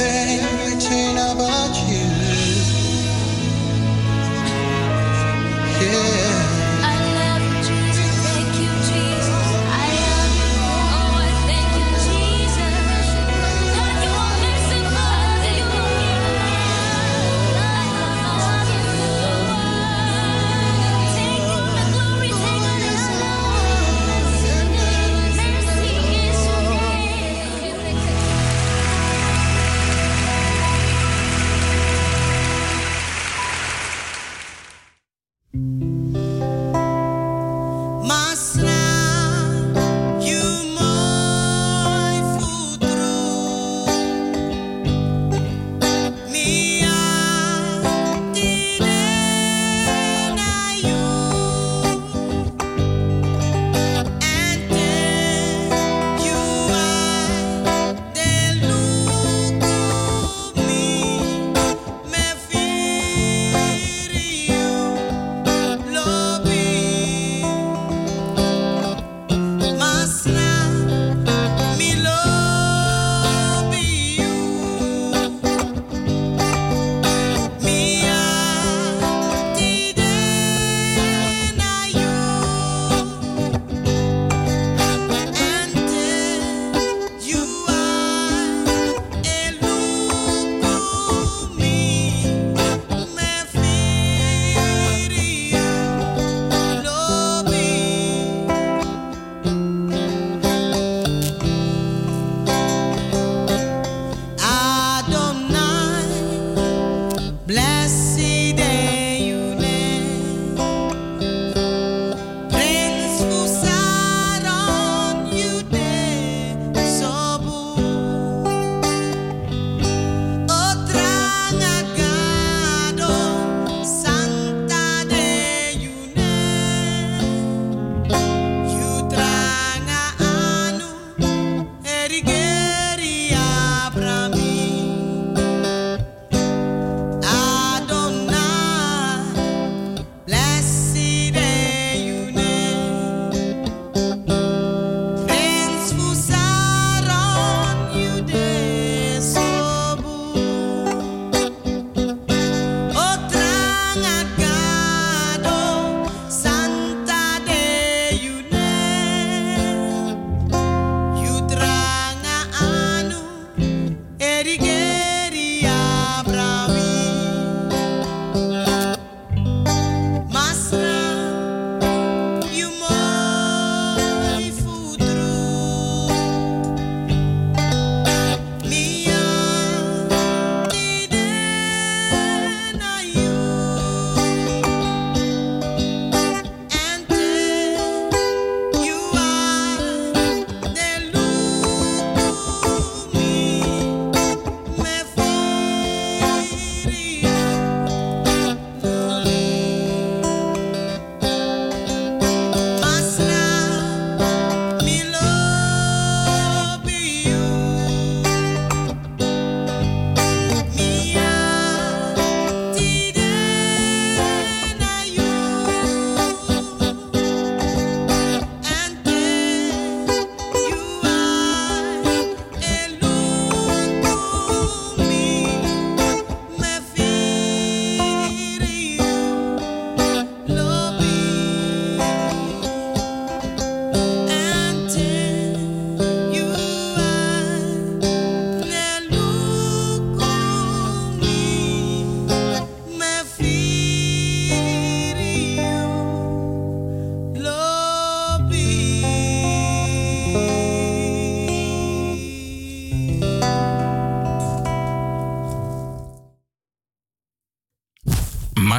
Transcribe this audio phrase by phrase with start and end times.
[0.00, 0.65] everything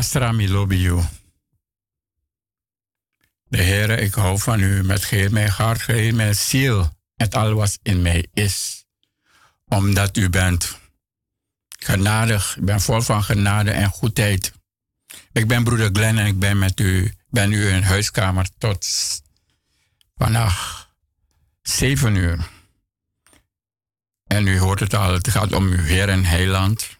[0.07, 0.31] Astra.
[3.47, 7.53] De Heer, ik hou van u met geheel mijn hart, geheel mijn ziel, met al
[7.53, 8.85] wat in mij is.
[9.65, 10.79] Omdat u bent
[11.79, 14.53] genadig, ik ben vol van genade en goedheid.
[15.31, 18.87] Ik ben broeder Glenn en ik ben met u, ben u in huiskamer tot
[20.15, 20.87] vannacht
[21.61, 22.49] 7 uur.
[24.27, 26.97] En u hoort het al, het gaat om uw Heer en Heiland.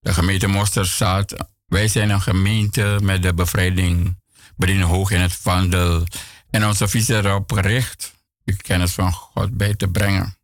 [0.00, 4.16] De gemeente Mosterzaad wij zijn een gemeente met de bevrijding
[4.56, 6.06] Bediening Hoog in het Vandel.
[6.50, 10.36] En onze visie erop gericht uw kennis van God bij te brengen.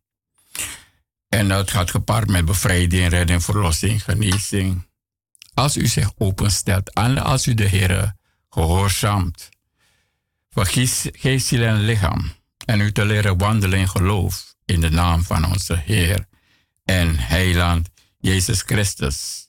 [1.29, 4.87] En dat gaat gepaard met bevrijding, redding, verlossing, genezing.
[5.53, 8.15] Als u zich openstelt en als u de Heer
[8.49, 9.49] gehoorzaamt.
[10.49, 12.31] Geest, geest, ziel en lichaam.
[12.65, 16.27] En u te leren wandelen in geloof in de naam van onze Heer
[16.83, 17.89] en Heiland
[18.19, 19.44] Jezus Christus.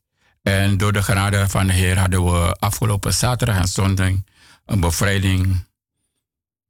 [0.46, 4.12] En door de genade van de Heer hadden we afgelopen zaterdag en zondag
[4.66, 5.66] een bevrijding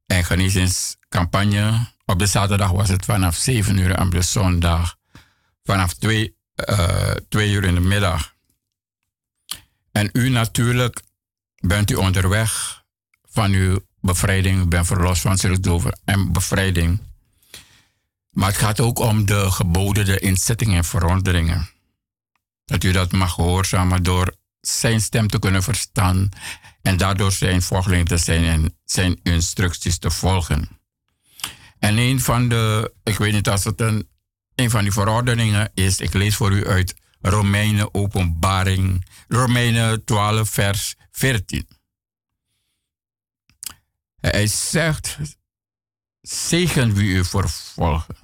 [0.05, 1.87] en genezingscampagne.
[2.05, 4.95] Op de zaterdag was het vanaf 7 uur en op de zondag
[5.63, 6.35] vanaf 2,
[6.69, 8.33] uh, 2 uur in de middag.
[9.91, 11.01] En u natuurlijk
[11.55, 12.83] bent u onderweg
[13.29, 14.61] van uw bevrijding.
[14.61, 16.99] U bent verlost van zielsdover en bevrijding.
[18.29, 21.75] Maar het gaat ook om de geboden, de inzettingen en veranderingen.
[22.67, 26.29] Dat u dat mag gehoorzamen door zijn stem te kunnen verstaan
[26.81, 30.69] en daardoor zijn volgeling te zijn en zijn instructies te volgen.
[31.79, 34.09] En een van de, ik weet niet als het een,
[34.55, 40.95] een van die verordeningen is, ik lees voor u uit Romeinen Openbaring, Romeinen 12, vers
[41.11, 41.67] 14.
[44.19, 45.17] Hij zegt,
[46.21, 48.15] zegen wie u vervolgen.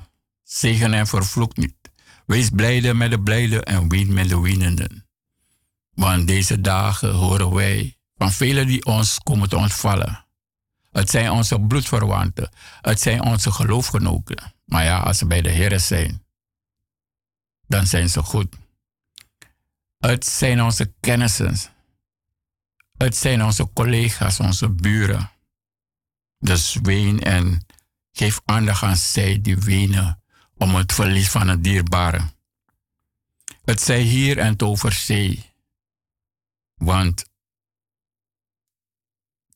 [0.44, 1.83] Zegen en vervloek niet.
[2.25, 5.08] Wees blijde met de blijden en wien met de wienenden.
[5.94, 10.25] Want deze dagen horen wij van velen die ons komen te ontvallen.
[10.92, 12.50] Het zijn onze bloedverwanten.
[12.82, 14.53] Het zijn onze geloofgenoten.
[14.65, 16.25] Maar ja, als ze bij de Heer zijn,
[17.68, 18.56] dan zijn ze goed.
[20.00, 21.56] Het zijn onze kennissen.
[22.98, 25.32] Het zijn onze collega's, onze buren.
[26.39, 27.65] Dus ween en
[28.12, 30.23] geef aandacht aan zij die wenen
[30.63, 32.22] om het verlies van het dierbare.
[33.63, 35.51] Het zij hier en over zee.
[36.75, 37.25] Want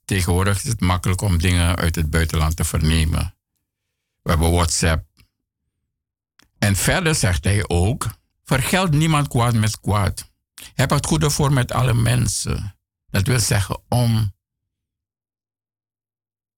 [0.06, 3.36] tegenwoordig is het makkelijk om dingen uit het buitenland te vernemen.
[4.22, 5.06] We hebben WhatsApp.
[6.58, 8.08] En verder zegt hij ook:
[8.44, 10.32] vergeld niemand kwaad met kwaad.
[10.74, 12.76] Heb het goede voor met alle mensen.
[13.10, 14.34] Dat wil zeggen om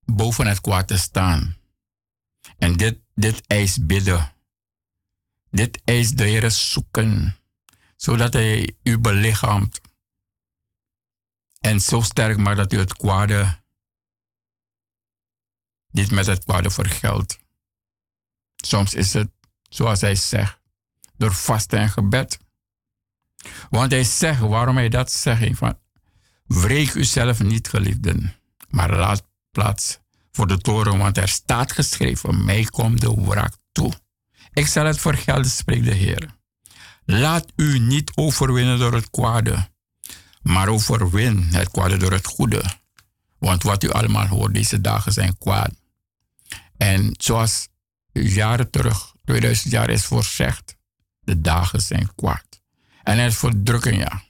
[0.05, 1.57] boven het kwaad te staan.
[2.57, 4.37] En dit, dit eist bidden.
[5.51, 7.37] Dit eist de Heer zoeken,
[7.95, 9.81] zodat Hij u belichaamt.
[11.59, 13.57] En zo sterk maar dat u het kwade
[15.91, 17.39] niet met het kwade vergeldt.
[18.55, 19.29] Soms is het,
[19.69, 20.59] zoals Hij zegt,
[21.17, 22.39] door vasten en gebed.
[23.69, 25.79] Want Hij zegt, waarom Hij dat zegt, van,
[26.43, 28.35] wreek uzelf niet, geliefden,
[28.69, 29.99] maar laat plaats
[30.31, 33.93] voor de toren, want er staat geschreven, mij komt de wraak toe.
[34.53, 36.37] Ik zal het vergelden, spreekt de Heer.
[37.05, 39.69] Laat u niet overwinnen door het kwade,
[40.41, 42.63] maar overwin het kwade door het goede.
[43.37, 45.71] Want wat u allemaal hoort deze dagen zijn kwaad.
[46.77, 47.67] En zoals
[48.11, 50.75] jaren terug, 2000 jaar is voorzegd,
[51.19, 52.61] de dagen zijn kwaad.
[53.03, 54.23] En er is verdrukking, ja.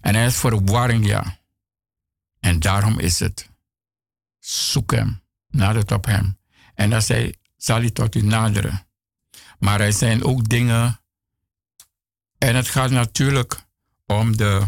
[0.00, 1.38] En er is verwarring, ja.
[2.40, 3.48] En daarom is het
[4.38, 6.38] zoek hem, nader op hem.
[6.74, 8.86] En dan zei, zal hij tot u naderen.
[9.60, 11.00] Maar er zijn ook dingen,
[12.38, 13.66] en het gaat natuurlijk
[14.06, 14.66] om de,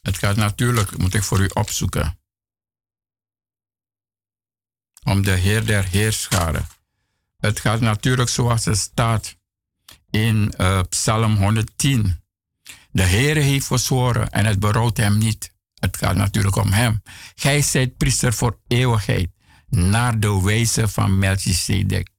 [0.00, 2.18] het gaat natuurlijk, moet ik voor u opzoeken,
[5.04, 6.66] om de Heer der Heerscharen.
[7.38, 9.36] Het gaat natuurlijk zoals het staat
[10.10, 12.22] in uh, Psalm 110.
[12.90, 15.54] De Heer heeft verzworen en het berouwt hem niet.
[15.74, 17.02] Het gaat natuurlijk om hem.
[17.34, 19.30] Gij zijt priester voor eeuwigheid,
[19.68, 22.13] naar de wijze van Melchizedek.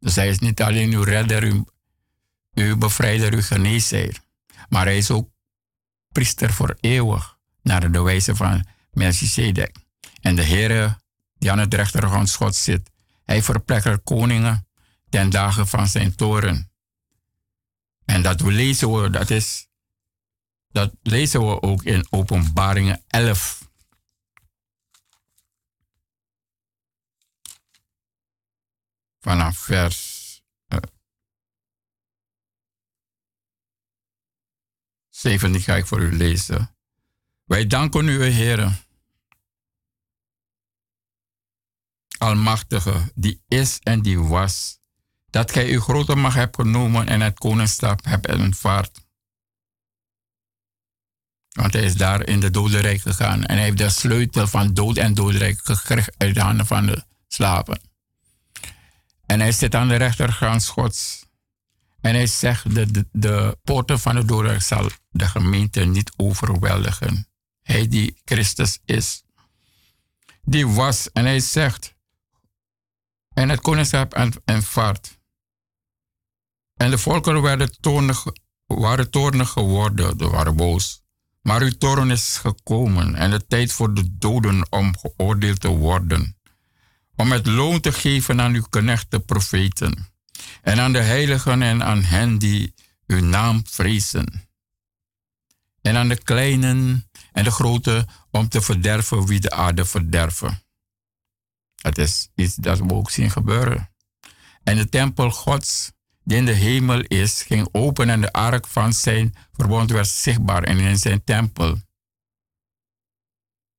[0.00, 1.64] Dus hij is niet alleen uw redder,
[2.54, 4.20] uw, bevrijder, uw geneesheer.
[4.68, 5.28] Maar hij is ook
[6.12, 9.76] priester voor eeuwig, naar de wijze van Melchizedek.
[10.20, 10.98] En de Heere,
[11.38, 12.90] die aan het rechterhand God zit,
[13.24, 14.66] hij verplettert koningen
[15.08, 16.70] ten dagen van zijn toren.
[18.04, 19.68] En dat we lezen we, dat is
[20.72, 23.67] dat lezen we ook in Openbaringen 11.
[29.20, 30.16] Vanaf vers
[30.68, 30.78] uh,
[35.08, 36.76] 17 ga ik voor u lezen.
[37.44, 38.86] Wij danken u, Heer,
[42.18, 44.78] Almachtige, die is en die was,
[45.30, 49.06] dat gij uw grote macht hebt genomen en het koningschap hebt aanvaard
[51.58, 53.44] want hij is daar in de dodenrijk gegaan.
[53.44, 57.04] En hij heeft de sleutel van dood en dodenrijk gekregen uit de handen van de
[57.28, 57.87] slaven.
[59.28, 61.26] En hij zit aan de rechtergang Gods.
[62.00, 67.28] En hij zegt, de, de, de poorten van de doden zal de gemeente niet overweldigen.
[67.62, 69.22] Hij die Christus is.
[70.42, 71.94] Die was, en hij zegt,
[73.34, 75.18] en het koningschap vaart.
[76.76, 78.24] En de volkeren werden toornig,
[78.66, 81.02] waren toornig geworden, ze waren boos.
[81.42, 86.37] Maar uw toorn is gekomen en de tijd voor de doden om geoordeeld te worden.
[87.20, 90.08] Om het loon te geven aan uw knechten profeten.
[90.62, 92.74] En aan de heiligen en aan hen die
[93.06, 94.48] uw naam vrezen.
[95.82, 100.62] En aan de kleinen en de grote om te verderven wie de aarde verderven.
[101.82, 103.90] Het is iets dat we ook zien gebeuren.
[104.62, 105.92] En de tempel Gods,
[106.24, 110.68] die in de hemel is, ging open en de ark van zijn verbond werd zichtbaar
[110.68, 111.80] in zijn tempel.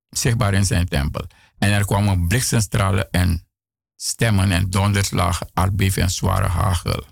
[0.09, 1.27] Zichtbaar in zijn tempel.
[1.59, 3.47] En er kwamen bliksemstralen en
[3.95, 7.05] stemmen en donderslagen, aardbeving en zware hagel.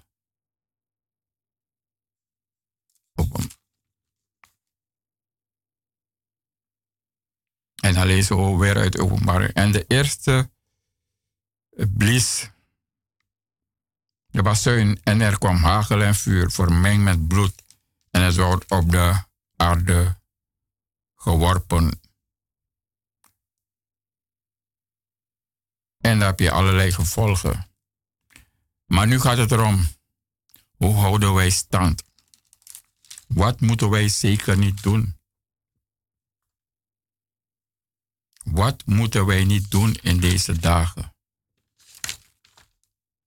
[7.82, 9.54] En dan lezen we weer uit openbaring.
[9.54, 10.50] En de eerste
[11.88, 12.51] blies
[14.27, 17.63] de bazuin en er kwam hagel en vuur vermengd met bloed
[18.12, 19.24] en het wordt op de
[19.56, 20.20] aarde
[21.16, 22.07] geworpen.
[25.98, 27.70] En daar heb je allerlei gevolgen.
[28.86, 29.88] Maar nu gaat het erom,
[30.72, 32.04] hoe houden wij stand?
[33.27, 35.16] Wat moeten wij zeker niet doen?
[38.44, 41.16] Wat moeten wij niet doen in deze dagen?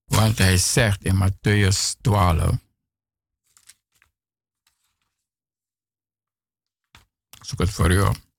[0.05, 2.57] Want hij zegt in Matthäus 12.
[7.41, 8.30] Zoek het voor u op.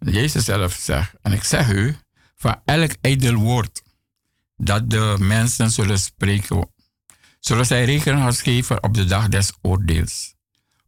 [0.00, 1.96] Jezus zelf zegt, en ik zeg u,
[2.36, 3.82] van elk ijdel woord
[4.56, 6.70] dat de mensen zullen spreken,
[7.40, 10.34] zullen zij rekenschap geven op de dag des oordeels.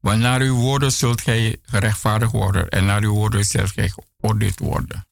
[0.00, 4.58] Want naar uw woorden zult gij gerechtvaardigd worden en naar uw woorden zult gij geoordeeld
[4.58, 5.06] worden.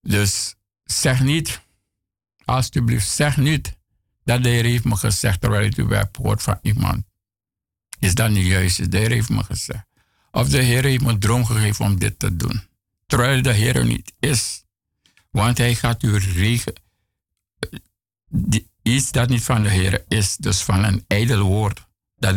[0.00, 1.60] Dus zeg niet,
[2.44, 3.76] alsjeblieft, zeg niet
[4.24, 7.04] dat de Heer heeft me gezegd terwijl je het hoort van iemand.
[7.98, 8.90] Is dat niet juist?
[8.90, 9.86] De Heer heeft me gezegd.
[10.34, 12.62] Of de Heer heeft me een droom gegeven om dit te doen.
[13.06, 14.64] Terwijl de Heer er niet is.
[15.30, 16.72] Want hij gaat u regen.
[18.82, 21.86] Iets dat niet van de Heer is, dus van een ijdel woord
[22.16, 22.36] dat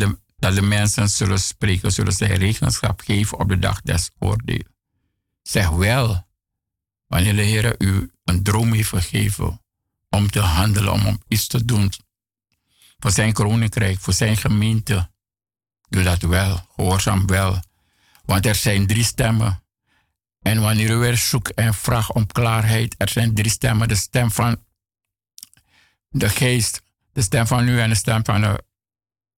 [0.55, 4.63] de, mensen zullen spreken, zullen zij rekenschap geven op de dag des oordeel.
[5.41, 6.27] Zeg wel,
[7.07, 9.61] wanneer de Heer u een droom heeft gegeven
[10.09, 11.91] om te handelen, om, om iets te doen
[12.99, 15.09] voor zijn koninkrijk, voor zijn gemeente,
[15.89, 17.59] doe dat wel, gehoorzaam wel.
[18.27, 19.63] Want er zijn drie stemmen.
[20.41, 23.87] En wanneer u weer zoekt en vraagt om klaarheid, er zijn drie stemmen.
[23.87, 24.63] De stem van
[26.09, 26.81] de geest,
[27.13, 28.63] de stem van u en de stem van de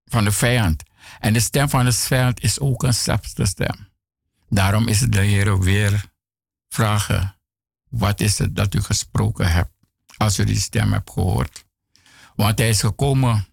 [0.05, 0.84] van de vijand.
[1.19, 3.88] En de stem van de vijand is ook een zachte stem.
[4.50, 6.03] Daarom is de Heer weer
[6.69, 7.36] vragen,
[7.89, 9.72] wat is het dat u gesproken hebt
[10.17, 11.65] als u die stem hebt gehoord?
[12.36, 13.48] Want hij is gekomen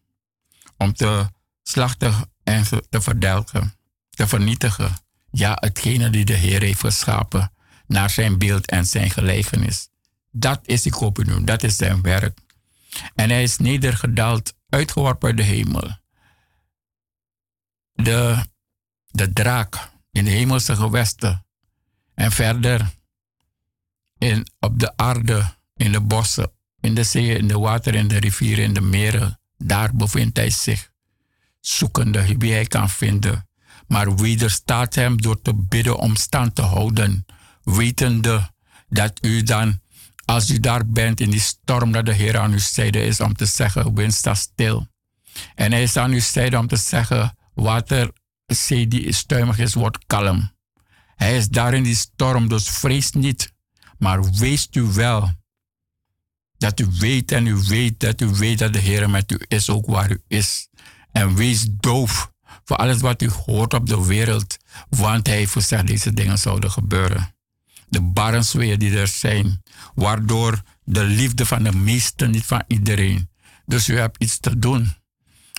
[0.77, 1.31] om te
[1.63, 2.15] slachten
[2.45, 3.75] en te verdelgen,
[4.11, 5.06] te vernietigen.
[5.37, 7.53] Ja, hetgene die de Heer heeft geschapen
[7.87, 9.89] naar zijn beeld en zijn gelijkenis.
[10.31, 12.39] Dat is kopen dat is zijn werk.
[13.15, 15.91] En hij is nedergedaald, uitgeworpen uit de hemel
[17.97, 18.45] de,
[19.07, 21.47] de draak in de hemelse gewesten.
[22.15, 22.91] En verder
[24.19, 28.19] in, op de aarde, in de bossen, in de zee, in de water, in de
[28.19, 29.41] rivieren, in de meren.
[29.59, 30.91] Daar bevindt hij zich,
[31.61, 33.49] zoekende wie hij kan vinden.
[33.89, 37.27] Maar wederstaat hem door te bidden om stand te houden,
[37.63, 38.51] wetende
[38.89, 39.81] dat u dan,
[40.25, 43.35] als u daar bent in die storm dat de Heer aan uw zijde is, om
[43.35, 44.87] te zeggen, wind sta stil.
[45.55, 48.13] En hij is aan uw zijde om te zeggen, water,
[48.47, 50.55] zee die stuimig is, wordt kalm.
[51.17, 53.55] Hij is daar in die storm, dus vrees niet.
[53.99, 55.33] Maar wees u wel.
[56.59, 59.71] Dat u weet en u weet dat u weet dat de Heer met u is,
[59.71, 60.69] ook waar u is.
[61.13, 62.33] En wees doof
[62.67, 64.57] voor alles wat u hoort op de wereld,
[64.89, 67.35] want hij voorzegt deze dingen zouden gebeuren.
[67.89, 69.63] De barrensweeën die er zijn,
[69.95, 73.31] waardoor de liefde van de meesten, niet van iedereen.
[73.67, 74.95] Dus u hebt iets te doen.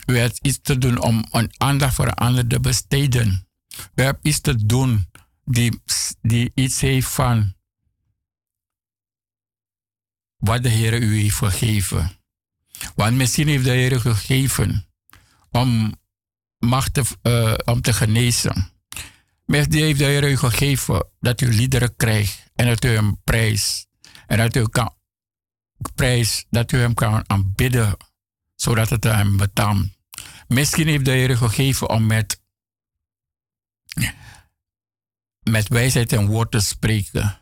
[0.06, 3.48] U hebt iets te doen om een aandacht voor een ander te besteden.
[3.96, 5.08] U hebt iets te doen
[5.46, 5.82] die,
[6.22, 7.56] die iets heeft van
[10.38, 12.12] wat de Heer u heeft gegeven.
[12.96, 14.88] Want misschien heeft de Heer gegeven
[15.52, 15.96] om,
[16.60, 18.72] macht te, uh, om te genezen.
[19.46, 23.88] Misschien heeft de Heer u gegeven dat u liederen krijgt en dat u hem prijst.
[24.28, 24.96] En dat u kan
[25.96, 27.98] prijs, dat u hem kan aanbidden,
[28.56, 29.96] zodat het hem betaamt.
[30.48, 32.42] Misschien heeft de Heer gegeven om met,
[35.44, 37.40] met wijsheid en woord te spreken.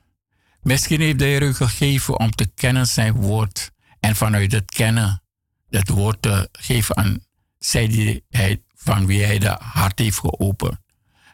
[0.62, 5.24] Misschien heeft de Heer gegeven om te kennen zijn woord en vanuit het kennen
[5.70, 7.26] het woord te geven aan
[7.58, 10.78] zij die hij, van wie hij de hart heeft geopend.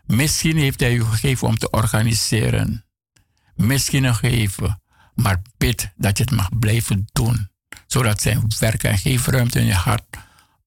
[0.05, 2.85] Misschien heeft hij u gegeven om te organiseren.
[3.55, 4.81] Misschien nog gegeven,
[5.15, 7.49] maar bid dat je het mag blijven doen,
[7.87, 10.05] zodat zijn werken en geef ruimte in je hart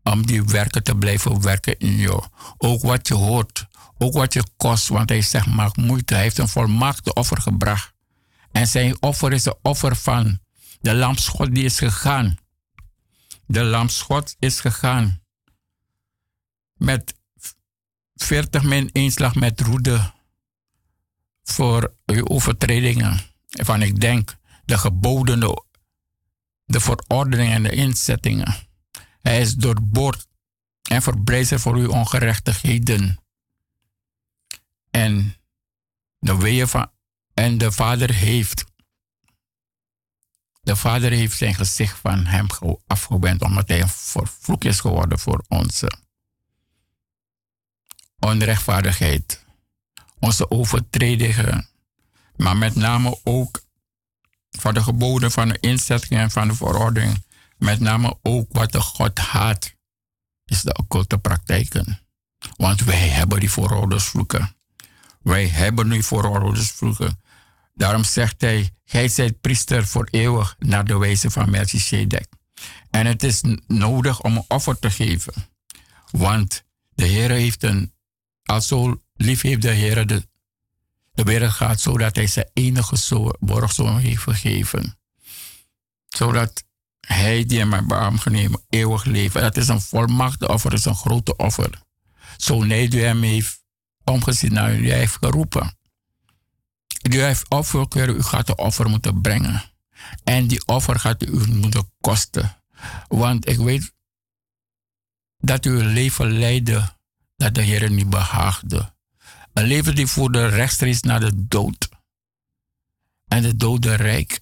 [0.03, 2.25] om die werken te blijven werken in jou.
[2.59, 3.67] Ook wat je hoort,
[3.99, 6.15] ook wat je kost, want hij zegt maak moeite.
[6.15, 7.93] Hij heeft een volmaakte offer gebracht.
[8.53, 10.39] En zijn offer is een offer van
[10.81, 12.37] de lamschot die is gegaan.
[13.47, 15.23] De lamschot is gegaan.
[16.85, 17.15] Met
[18.15, 20.13] 40 min slag met roede
[21.43, 23.21] voor uw overtredingen.
[23.49, 25.65] Van ik denk de geboden, de,
[26.65, 28.55] de verordeningen en de inzettingen.
[29.21, 30.27] Hij is doorboord
[30.83, 33.19] en verbrijzeld voor uw ongerechtigheden.
[34.91, 35.37] En
[36.19, 36.91] de weeën van
[37.35, 38.65] en de vader heeft
[40.61, 42.47] de vader heeft zijn gezicht van hem
[42.87, 46.03] afgewend omdat hij vervloek is geworden voor onze
[48.25, 49.45] onrechtvaardigheid,
[50.19, 51.69] onze overtredingen,
[52.37, 53.63] maar met name ook
[54.51, 57.25] van de geboden van de inzetting en van de verordening,
[57.57, 59.75] met name ook wat de God haat,
[60.45, 62.01] is de occulte praktijken.
[62.57, 64.57] Want wij hebben die vooroudersvloeken.
[65.23, 67.21] Wij hebben die vooroudersvloeken.
[67.75, 72.27] Daarom zegt hij, gij zijt priester voor eeuwig naar de wijze van Melchizedek.
[72.91, 75.35] En het is nodig om een offer te geven.
[76.11, 77.94] Want de Heer heeft een,
[78.45, 80.29] als zo lief heeft de Heer de,
[81.13, 84.99] de wereld gaat, zodat hij zijn enige borgzoon heeft gegeven.
[86.09, 86.65] Zodat
[87.01, 89.41] hij die hem heeft genomen eeuwig leven.
[89.41, 91.83] Dat is een volmachte offer, dat is een grote offer.
[92.37, 93.63] Zo nee, u hem heeft
[94.05, 95.79] omgezien naar u heeft geroepen.
[97.11, 99.63] U heeft offer, u gaat de offer moeten brengen.
[100.25, 102.63] En die offer gaat u moeten kosten.
[103.09, 103.93] Want ik weet
[105.39, 106.97] dat u leven leidde
[107.45, 108.93] dat de Heer niet behaagde.
[109.53, 111.89] Een leven die voerde rechtstreeks naar de dood.
[113.27, 114.39] En de dode rijk.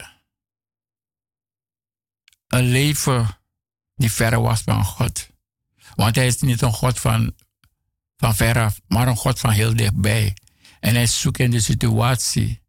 [2.46, 3.38] Een leven
[3.94, 5.28] die ver was van God.
[5.94, 7.34] Want hij is niet een God van,
[8.16, 10.36] van veraf, maar een God van heel dichtbij.
[10.80, 12.62] En hij zoekt in de situatie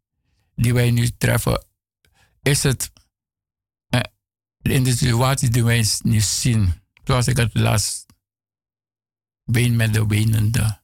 [0.54, 1.66] die wij nu treffen,
[2.42, 2.92] is het
[3.88, 4.00] eh,
[4.62, 8.03] in de situatie die wij nu zien, zoals ik het laatst
[9.44, 10.82] been met de wenende,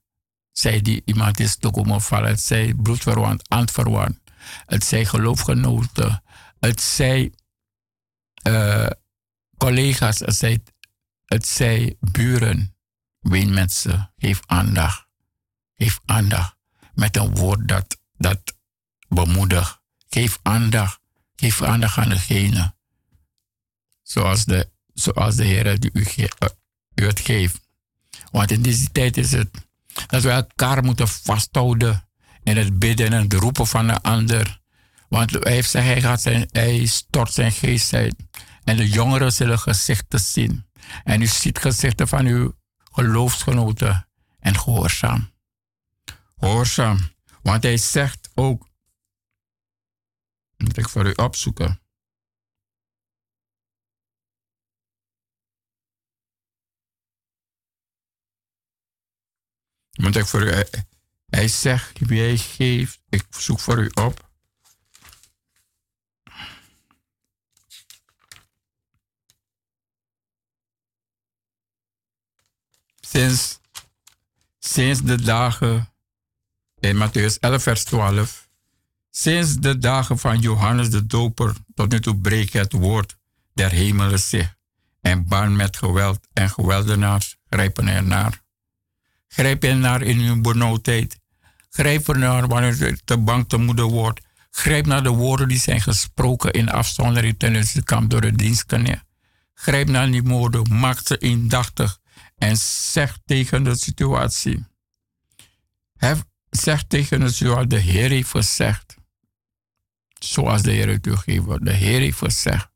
[0.53, 4.19] zei die iemand is te komen vallen, het zei bloedverwant, antverwant,
[4.67, 6.23] het zei geloofgenoten,
[6.61, 7.35] het zei
[8.49, 8.91] uh,
[9.57, 10.19] collega's,
[11.25, 12.77] het zei buren,
[13.21, 15.07] ween mensen, geef aandacht,
[15.75, 16.59] geef aandacht.
[16.95, 18.57] Met een woord dat, dat
[19.09, 19.83] bemoedig.
[20.09, 21.01] Geef aandacht.
[21.37, 22.75] Geef aandacht aan degene.
[24.03, 26.05] Zoals de, zoals de Heer u,
[26.95, 27.69] u het geeft.
[28.31, 29.49] Want in deze tijd is het
[30.07, 32.09] dat we elkaar moeten vasthouden
[32.43, 34.61] in het bidden en het roepen van de ander.
[35.09, 38.15] Want hij heeft hij, gaat zijn, hij stort zijn geest uit.
[38.65, 40.67] En de jongeren zullen gezichten zien.
[41.05, 42.55] En u ziet gezichten van uw
[42.93, 45.31] geloofsgenoten en gehoorzaam.
[46.39, 46.99] Gehoorzaam.
[47.43, 48.69] Want hij zegt ook,
[50.57, 51.80] moet ik voor u opzoeken.
[60.01, 60.53] Moet ik voor u,
[61.27, 64.29] hij zegt, wie hij geeft, ik zoek voor u op.
[73.01, 73.61] Sinds,
[74.59, 75.93] sinds de dagen
[76.79, 78.49] in Matthäus 11, vers 12
[79.11, 83.17] Sinds de dagen van Johannes de Doper tot nu toe breekt het woord
[83.55, 84.55] der hemelen zich
[85.01, 88.43] en baan met geweld en geweldenaars grijpen ernaar.
[89.33, 91.19] Grijp ernaar in uw benauwdheid.
[91.71, 94.21] Grijp ernaar wanneer u te bang te moeder wordt.
[94.51, 99.05] Grijp naar de woorden die zijn gesproken in afzondering tijdens de kamp door de dienstknecht.
[99.55, 101.99] Grijp naar die woorden, maak ze indachtig
[102.37, 104.65] en zeg tegen de situatie.
[106.51, 108.99] Zeg tegen de situatie, de Heer heeft gezegd
[110.25, 111.65] zoals de Heer het geeft.
[111.65, 112.69] De Heer heeft gezegd.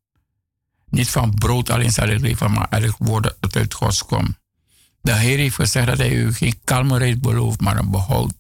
[0.89, 4.39] Niet van brood alleen zal ik leven, maar elk woord dat uit God komt.
[5.05, 8.35] De Heer heeft gezegd dat hij u geen kalmerheid belooft, maar een behoud.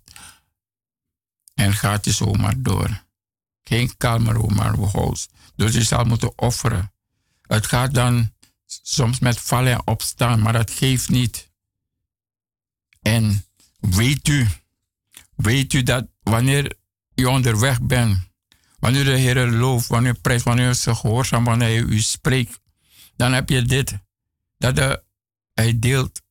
[1.54, 3.04] En gaat je zomaar door.
[3.62, 5.28] Geen kalmer maar hoos.
[5.56, 6.92] Dus je zal moeten offeren.
[7.42, 8.32] Het gaat dan
[8.66, 11.50] soms met vallen en opstaan, maar dat geeft niet.
[13.02, 13.44] En
[13.78, 14.46] weet u,
[15.34, 16.76] weet u dat wanneer
[17.14, 18.18] u onderweg bent,
[18.78, 22.60] wanneer de Heer looft, wanneer prijst, wanneer zich gehoorzaam, wanneer hij u spreekt,
[23.16, 23.98] dan heb je dit.
[24.58, 25.02] Dat de,
[25.54, 26.22] hij deelt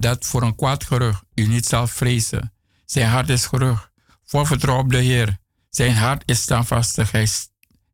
[0.00, 2.52] dat voor een kwaad gerucht u niet zal vrezen.
[2.84, 3.90] Zijn hart is gerug.
[4.24, 5.38] Vol vertrouwen op de Heer.
[5.70, 7.10] Zijn hart is standvastig.
[7.10, 7.28] Hij,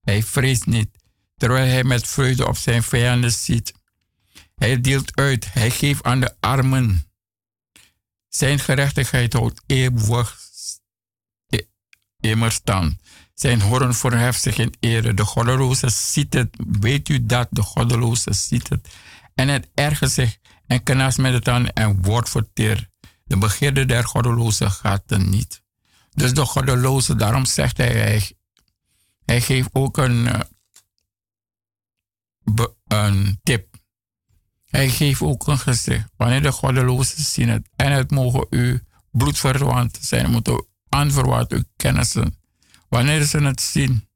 [0.02, 0.88] hij vreest niet.
[1.36, 3.72] Terwijl hij met vreugde op zijn vijanden ziet.
[4.54, 5.52] Hij deelt uit.
[5.52, 7.10] Hij geeft aan de armen.
[8.28, 10.44] Zijn gerechtigheid houdt eeuwig
[12.20, 12.96] immer stand.
[13.34, 15.14] Zijn hoorn verheft zich in ere.
[15.14, 16.56] De goddeloze ziet het.
[16.80, 17.48] Weet u dat?
[17.50, 18.88] De goddeloze ziet het.
[19.34, 22.88] En het ergert zich en knast met het aan en wordt verteerd.
[23.24, 25.62] De begeerde der goddeloze gaat er niet.
[26.14, 28.32] Dus de goddeloze, daarom zegt hij, hij,
[29.24, 30.40] hij geeft ook een, eh,
[32.86, 33.76] een tip.
[34.66, 36.08] Hij geeft ook een gezicht.
[36.16, 42.38] Wanneer de goddelozen zien het en het mogen u bloedverwanten zijn, moeten aanverwant uw kennissen.
[42.88, 44.08] Wanneer ze het zien,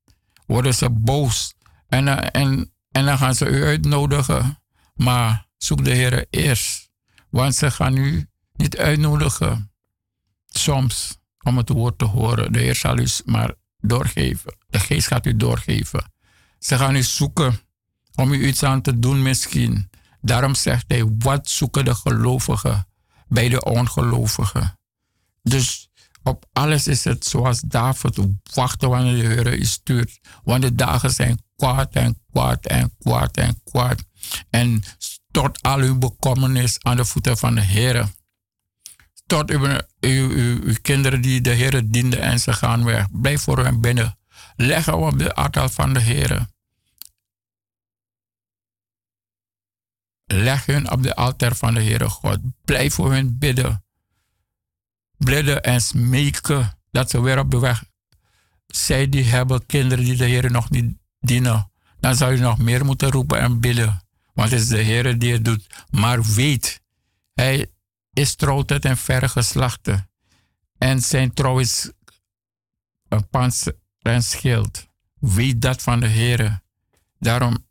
[0.47, 1.55] worden ze boos
[1.89, 4.59] en, eh, en, en dan gaan ze u uitnodigen.
[4.95, 6.91] Maar zoek de Heer eerst,
[7.31, 9.73] want ze gaan u niet uitnodigen.
[10.47, 12.53] Soms om het woord te horen.
[12.53, 14.57] De Heer zal u maar doorgeven.
[14.69, 16.13] De geest gaat u doorgeven.
[16.59, 17.61] Ze gaan u zoeken
[18.15, 19.91] om u iets aan te doen misschien.
[20.21, 22.89] Daarom zegt hij, wat zoeken de gelovigen
[23.29, 24.79] bij de ongelovigen?
[25.43, 25.91] Dus
[26.23, 28.19] op alles is het zoals David,
[28.55, 30.21] wachten wanneer de Heer u stuurt.
[30.45, 34.05] Want de dagen zijn kwaad en kwaad en kwaad en kwaad.
[34.51, 34.83] En
[35.31, 38.09] stort al uw bekommernis aan de voeten van de Heer.
[39.27, 39.67] Tot uw,
[40.01, 43.07] uw, uw, uw kinderen die de Heer dienden en ze gaan weg.
[43.11, 44.19] Blijf voor hen binnen.
[44.57, 46.49] Leg hem op de altaar van de Heer.
[50.27, 52.39] Leg hun op de altaar van de Heere God.
[52.65, 53.85] Blijf voor hen bidden.
[55.17, 57.85] Bidden en smeken dat ze weer op de weg.
[58.67, 61.71] Zij die hebben kinderen die de Heer nog niet dienen.
[62.01, 64.10] Dan zou je nog meer moeten roepen en bidden.
[64.41, 65.67] Want het is de Heer die het doet.
[65.91, 66.81] Maar weet,
[67.35, 67.71] hij
[68.13, 70.11] is trouw tot en verre geslachten.
[70.79, 71.91] En zijn trouw is
[73.09, 74.87] een panzer en schild.
[75.19, 76.63] Weet dat van de Heer.
[77.19, 77.67] Daarom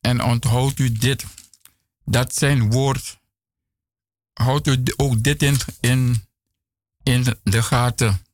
[0.00, 1.24] en onthoud u dit.
[2.04, 3.20] Dat zijn woord.
[4.32, 6.26] Houd u ook dit in, in,
[7.02, 8.24] in de gaten.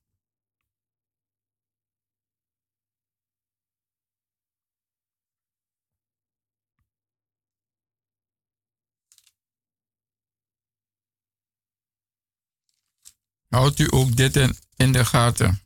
[13.48, 14.37] Houdt u ook dit
[14.76, 15.62] in, de gaten.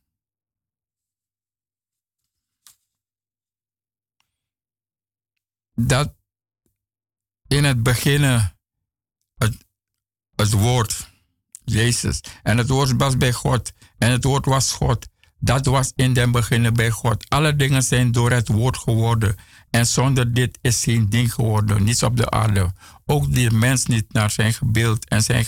[5.74, 6.14] dat
[7.46, 8.22] in het begin
[9.34, 9.66] het,
[10.34, 11.10] het woord,
[11.64, 15.10] Jezus, en het woord was bij God, en het woord was God.
[15.38, 17.28] Dat was in den beginnen bij God.
[17.28, 19.36] Alle dingen zijn door het woord geworden.
[19.70, 22.72] En zonder dit is geen ding geworden, niets op de aarde.
[23.06, 25.46] Ook de mens niet naar zijn gebeeld en zijn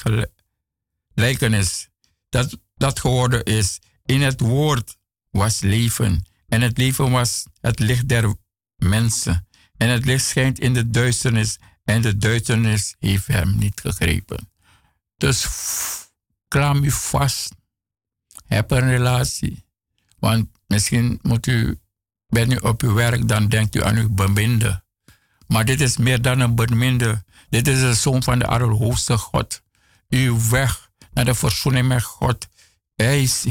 [1.14, 1.88] gelijkenis.
[2.34, 3.80] Dat, dat geworden is.
[4.04, 4.96] In het woord
[5.30, 6.26] was leven.
[6.48, 8.34] En het leven was het licht der
[8.76, 9.48] mensen.
[9.76, 14.50] En het licht schijnt in de duisternis en de duisternis heeft hem niet gegrepen.
[15.16, 15.48] Dus
[16.48, 17.54] klam u vast.
[18.46, 19.64] Heb een relatie.
[20.18, 21.78] Want misschien moet u,
[22.26, 24.84] bent u op uw werk, dan denkt u aan uw beminde.
[25.46, 27.24] Maar dit is meer dan een beminde.
[27.48, 29.62] Dit is de zoon van de Allerhoogste God.
[30.08, 32.48] Uw weg naar de verzoening met God.
[32.94, 33.46] Hij heeft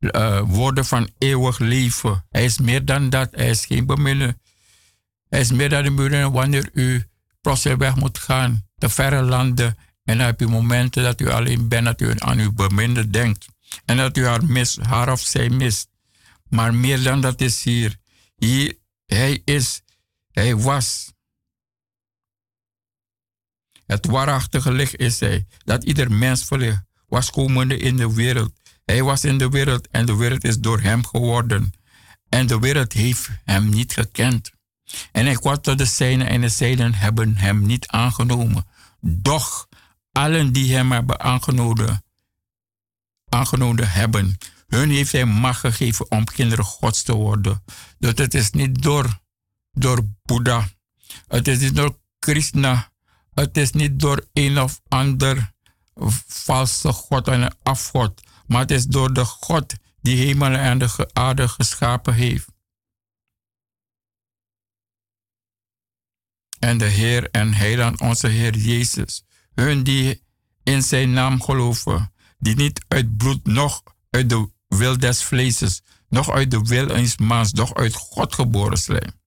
[0.00, 2.24] uh, woorden van eeuwig leven.
[2.30, 3.28] Hij is meer dan dat.
[3.30, 4.38] Hij is geen beminde.
[5.28, 7.04] Hij is meer dan de muren wanneer u
[7.40, 9.76] plotseling weg moet gaan, de verre landen.
[10.04, 13.46] En dan heb je momenten dat u alleen bent, dat u aan uw beminde denkt.
[13.84, 15.88] En dat u haar mist, haar of zij mist.
[16.48, 17.96] Maar meer dan dat is hier.
[18.36, 19.82] hier hij is,
[20.30, 21.12] hij was.
[23.90, 26.48] Het waarachtige licht is hij, dat ieder mens
[27.08, 28.52] was komende in de wereld.
[28.84, 31.72] Hij was in de wereld en de wereld is door hem geworden.
[32.28, 34.50] En de wereld heeft hem niet gekend.
[35.12, 38.66] En hij kwam tot de zijnen en de zijnen hebben hem niet aangenomen.
[39.00, 39.68] Doch
[40.12, 42.04] allen die hem hebben aangenomen,
[43.28, 47.62] aangenomen hebben, hun heeft hij macht gegeven om kinderen gods te worden.
[47.98, 49.18] Dus het is niet door,
[49.72, 50.68] door Boeddha,
[51.28, 52.89] het is niet door Krishna,
[53.40, 55.52] Het is niet door een of ander
[56.26, 61.10] valse God en een afgod, maar het is door de God die hemel en de
[61.12, 62.46] aarde geschapen heeft.
[66.58, 69.24] En de Heer en Heiland onze Heer Jezus,
[69.54, 70.22] hun die
[70.62, 76.30] in zijn naam geloven, die niet uit bloed, noch uit de wil des vleeses, noch
[76.30, 79.20] uit de wil eens mans, doch uit God geboren zijn.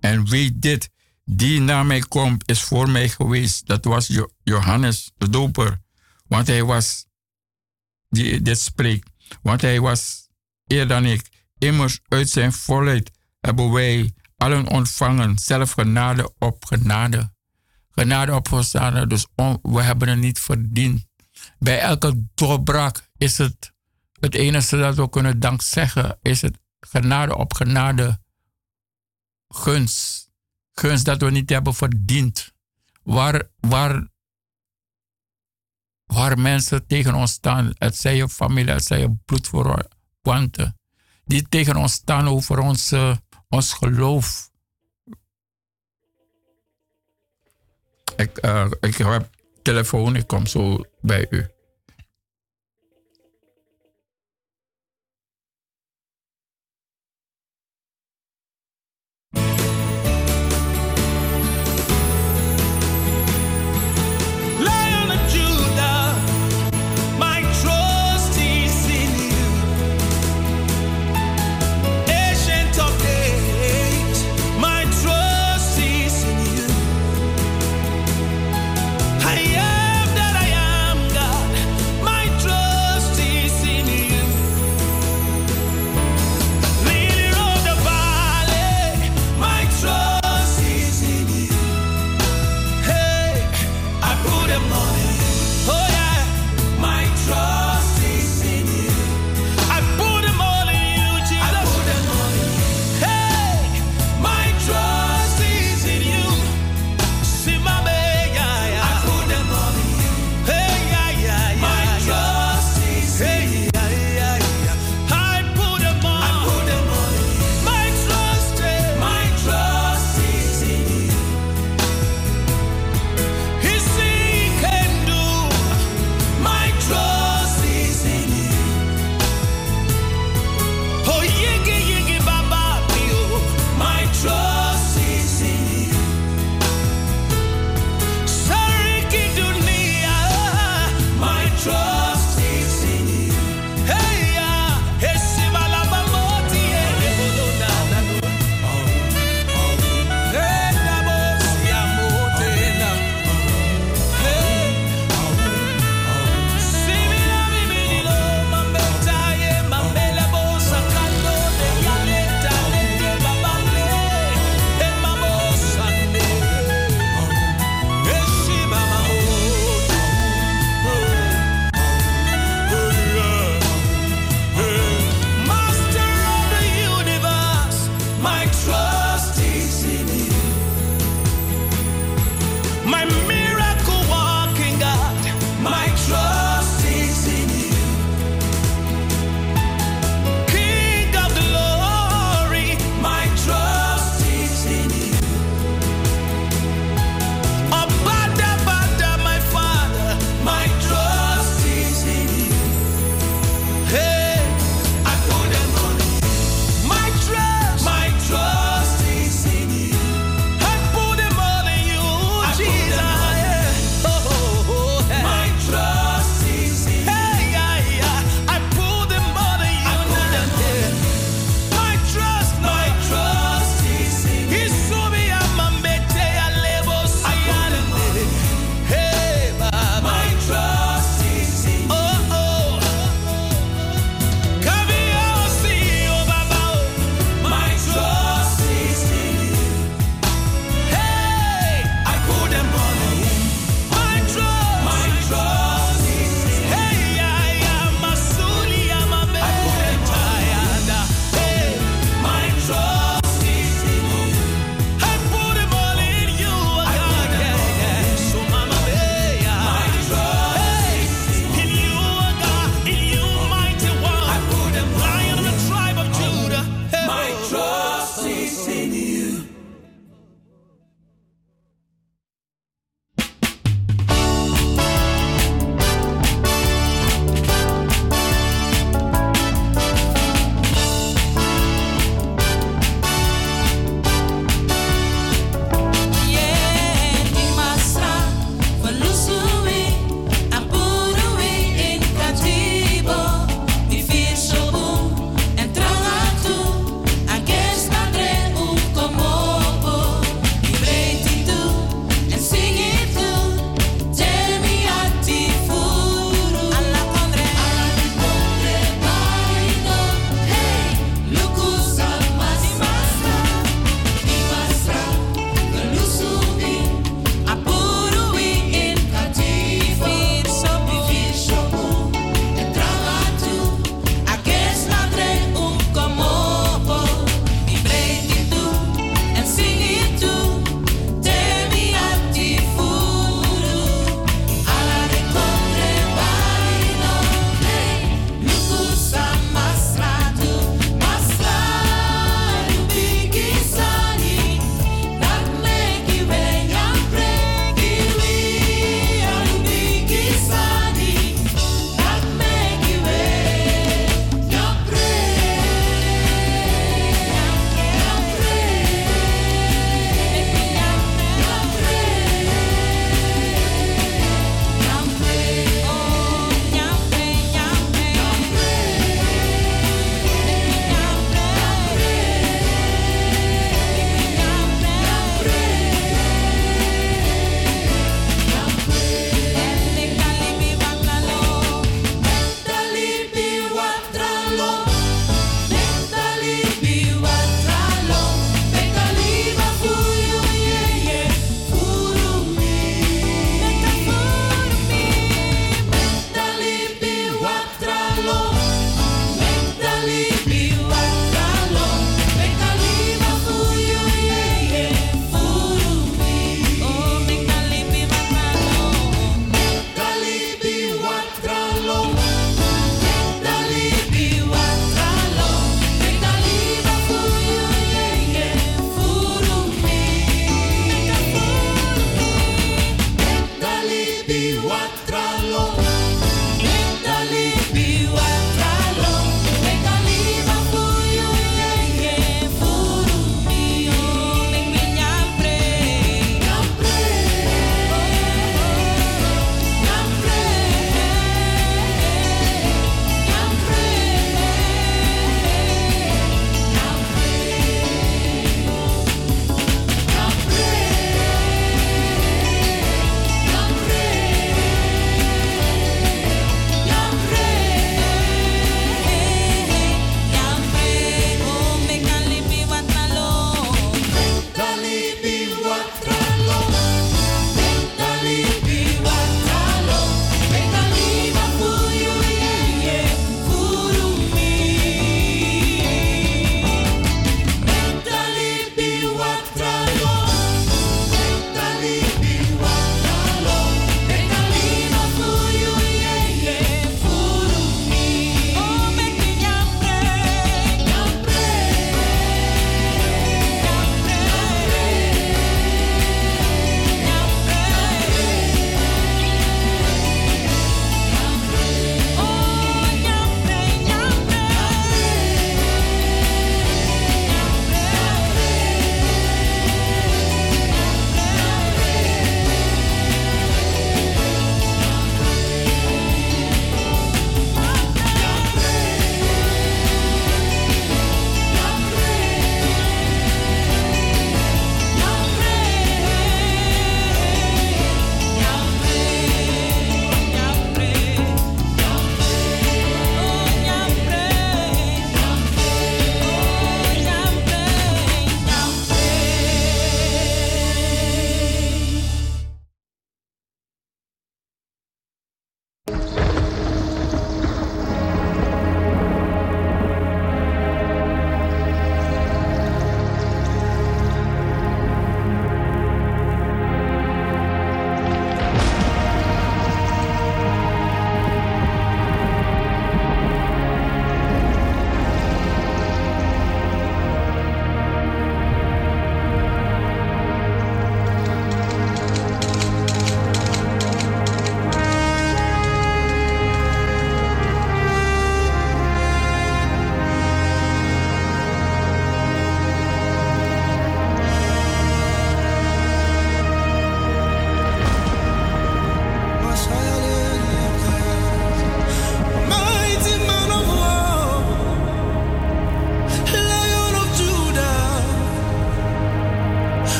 [0.00, 0.90] En weet dit,
[1.30, 3.66] die na mij komt, is voor mij geweest.
[3.66, 5.80] Dat was Jo- Johannes de doper.
[6.26, 7.06] Want hij was,
[8.08, 9.10] die dit spreekt,
[9.42, 10.28] want hij was
[10.66, 11.28] eer dan ik.
[11.58, 17.32] Immers uit zijn volheid hebben wij allen ontvangen, zelf genade op genade.
[17.90, 19.26] Genade op genade, dus
[19.62, 21.06] we hebben het niet verdiend.
[21.58, 23.72] Bij elke doorbraak is het
[24.20, 28.20] het enige dat we kunnen dank zeggen, is het genade op genade
[29.48, 30.29] gunst.
[30.72, 32.52] Gunst dat we niet hebben verdiend.
[33.02, 34.08] Waar, waar,
[36.06, 40.78] waar mensen tegen ons staan, het zij je familie, het zij je bloedverwanten,
[41.24, 42.94] die tegen ons staan over ons,
[43.48, 44.50] ons geloof.
[48.16, 49.30] Ik, eh, ik heb
[49.62, 51.48] telefoon, ik kom zo bij u.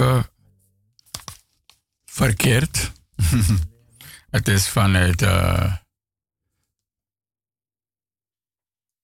[0.00, 0.26] even
[2.04, 2.92] verkeerd.
[4.36, 5.76] het is vanuit eh,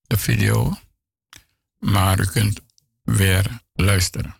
[0.02, 0.76] de video,
[1.78, 2.60] maar u kunt
[3.02, 4.36] weer luisteren.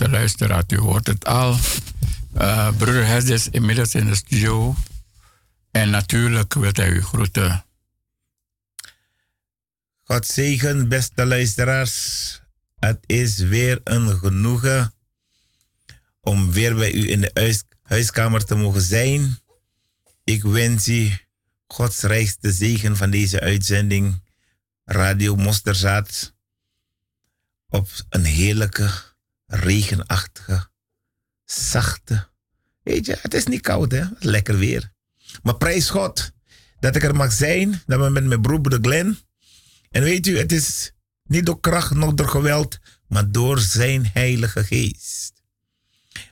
[0.00, 1.58] Ja, geëchte luisteraar, u hoort het al.
[2.34, 4.74] Eh broeder Hes is inmiddels in de studio.
[5.70, 7.64] En natuurlijk wil hij u groeten.
[10.04, 12.40] God zegen, beste luisteraars.
[12.78, 14.92] Het is weer een genoegen
[16.20, 19.38] om weer bij u in de huis- huiskamer te mogen zijn.
[20.24, 21.18] Ik wens u
[21.66, 24.22] Gods rijkste zegen van deze uitzending,
[24.84, 26.34] Radio Mosterzaad,
[27.68, 28.90] op een heerlijke,
[29.50, 30.68] regenachtige,
[31.44, 32.28] zachte.
[32.82, 34.04] Weet je, het is niet koud, hè?
[34.18, 34.92] Lekker weer.
[35.42, 36.32] Maar prijs God
[36.80, 39.18] dat ik er mag zijn, dat we met mijn broer Glenn.
[39.90, 40.92] En weet u, het is
[41.24, 45.32] niet door kracht, nog door geweld, maar door zijn heilige geest.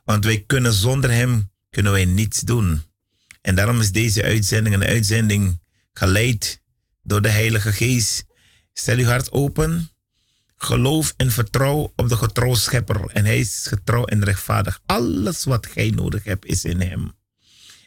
[0.05, 2.83] Want wij kunnen zonder hem, kunnen wij niets doen.
[3.41, 5.61] En daarom is deze uitzending een uitzending
[5.93, 6.63] geleid
[7.03, 8.25] door de heilige geest.
[8.73, 9.91] Stel uw hart open,
[10.59, 13.07] geloof en vertrouw op de getrouw schepper.
[13.07, 14.81] En hij is getrouw en rechtvaardig.
[14.87, 17.13] Alles wat gij nodig hebt is in hem.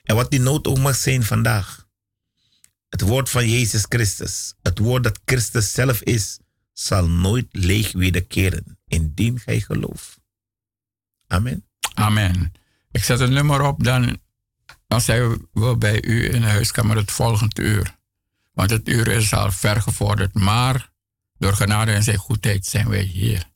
[0.03, 1.87] En wat die nood ook mag zijn vandaag.
[2.89, 6.39] Het woord van Jezus Christus, het woord dat Christus zelf is,
[6.73, 10.19] zal nooit leeg wederkeren, indien gij gelooft.
[11.27, 11.65] Amen.
[11.93, 12.51] Amen.
[12.91, 14.19] Ik zet een nummer op, dan,
[14.87, 17.99] dan zijn we bij u in de huiskamer het volgende uur.
[18.53, 20.90] Want het uur is al ver gevorderd, maar
[21.41, 23.50] door genade en zijn goedheid zijn wij hier.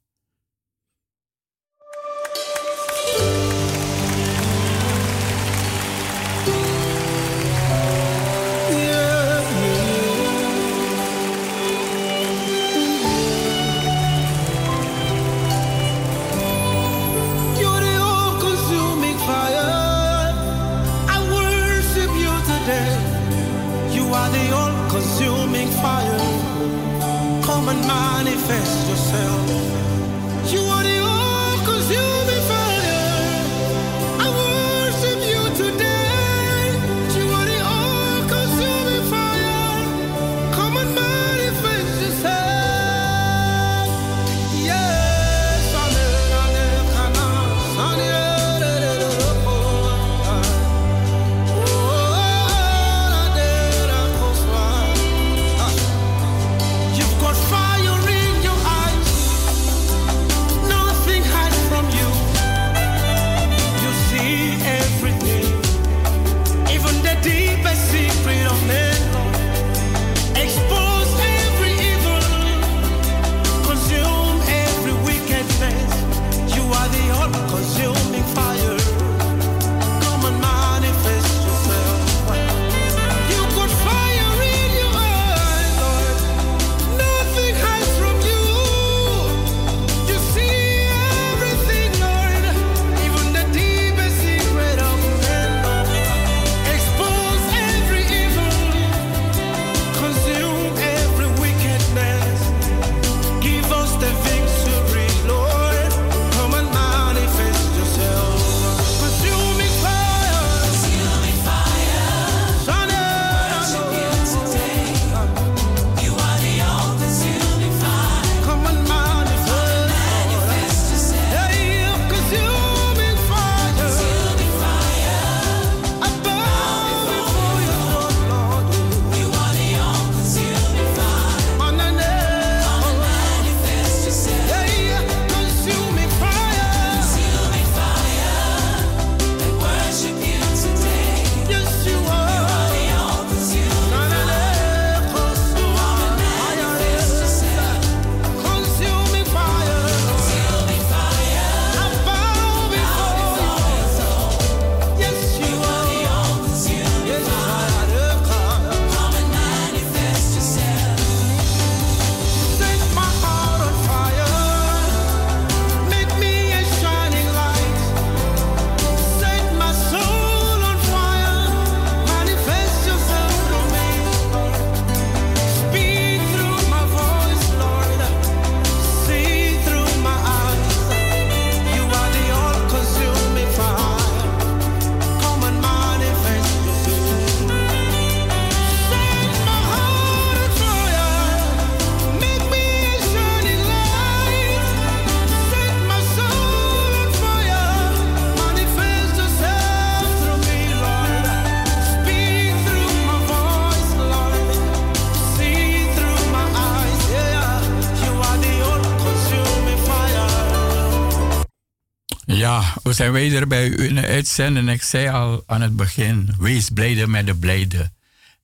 [212.95, 214.69] Zijn weder bij u in de uitzending.
[214.69, 217.91] Ik zei al aan het begin, wees blijde met de blijde.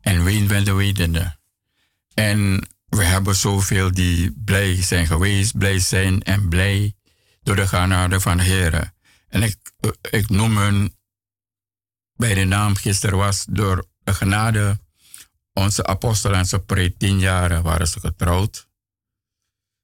[0.02, 1.32] En ween met de.
[2.14, 6.96] En we hebben zoveel die blij zijn geweest, blij zijn en blij
[7.44, 8.94] door de genade van de Heer.
[9.28, 9.58] En ik,
[10.10, 10.96] ik noem hun
[12.16, 14.80] bij de naam gisteren was door de genade.
[15.54, 18.68] Onze apostel en zijn pre tien jaren waren ze getrouwd.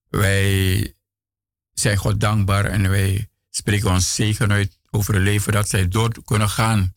[0.09, 0.93] Wij
[1.73, 6.23] zijn God dankbaar en wij spreken ons zegen uit over het leven dat zij door
[6.25, 6.95] kunnen gaan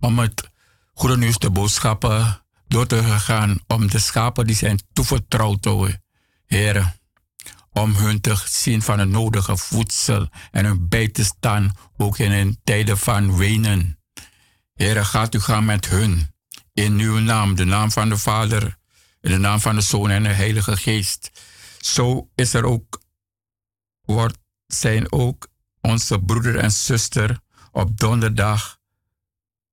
[0.00, 0.50] om het
[0.94, 6.00] goede nieuws te boodschappen door te gaan om de schapen die zijn toevertrouwd te.
[6.46, 7.00] Heren,
[7.72, 12.32] om hun te zien van het nodige voedsel en hun bij te staan, ook in
[12.32, 13.98] een tijden van wenen.
[14.74, 16.34] Heren, gaat u gaan met hun.
[16.72, 18.76] In uw naam, de naam van de Vader,
[19.20, 21.30] in de naam van de Zoon en de Heilige Geest.
[21.80, 23.00] Zo is er ook,
[24.04, 25.48] wordt, zijn ook
[25.86, 27.40] onze broeder en zuster
[27.72, 28.78] op donderdag,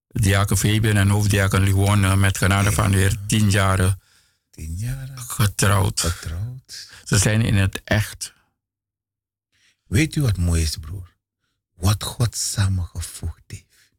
[0.08, 4.02] diaken Fabian en hoofddiaken Liwone, met genade van de Heer, tien jaren
[4.50, 4.78] Tien
[5.16, 6.00] getrouwd.
[6.00, 6.90] getrouwd.
[7.04, 8.34] Ze zijn in het echt.
[9.88, 11.16] Weet u wat mooi is, broer?
[11.74, 13.92] Wat God samengevoegd heeft,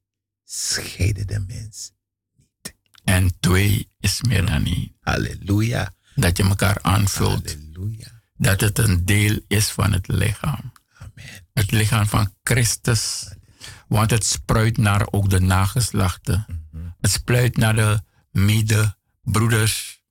[0.45, 1.93] scheiden de mens.
[3.05, 4.97] En twee is meer dan één.
[5.01, 5.95] Halleluja.
[6.15, 7.53] Dat je elkaar aanvult.
[7.53, 8.23] Halleluja.
[8.37, 10.73] Dat het een deel is van het lichaam.
[11.55, 13.28] Het lichaam van Christus.
[13.88, 16.46] Want het spruit naar ook de nageslachten.
[17.00, 20.02] Het spruit naar de medebroeders,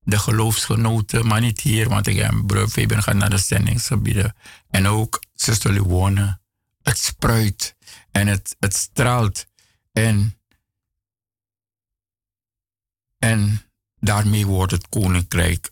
[0.00, 4.36] de geloofsgenoten, maar niet hier, want ik heb broer Fabian gaat naar de zendingsgebieden.
[4.70, 6.40] En ook zuster Liwone.
[6.82, 7.76] Het spruit
[8.10, 9.46] en het, het straalt.
[9.92, 10.38] En,
[13.18, 13.62] en
[14.00, 15.70] daarmee wordt het koninkrijk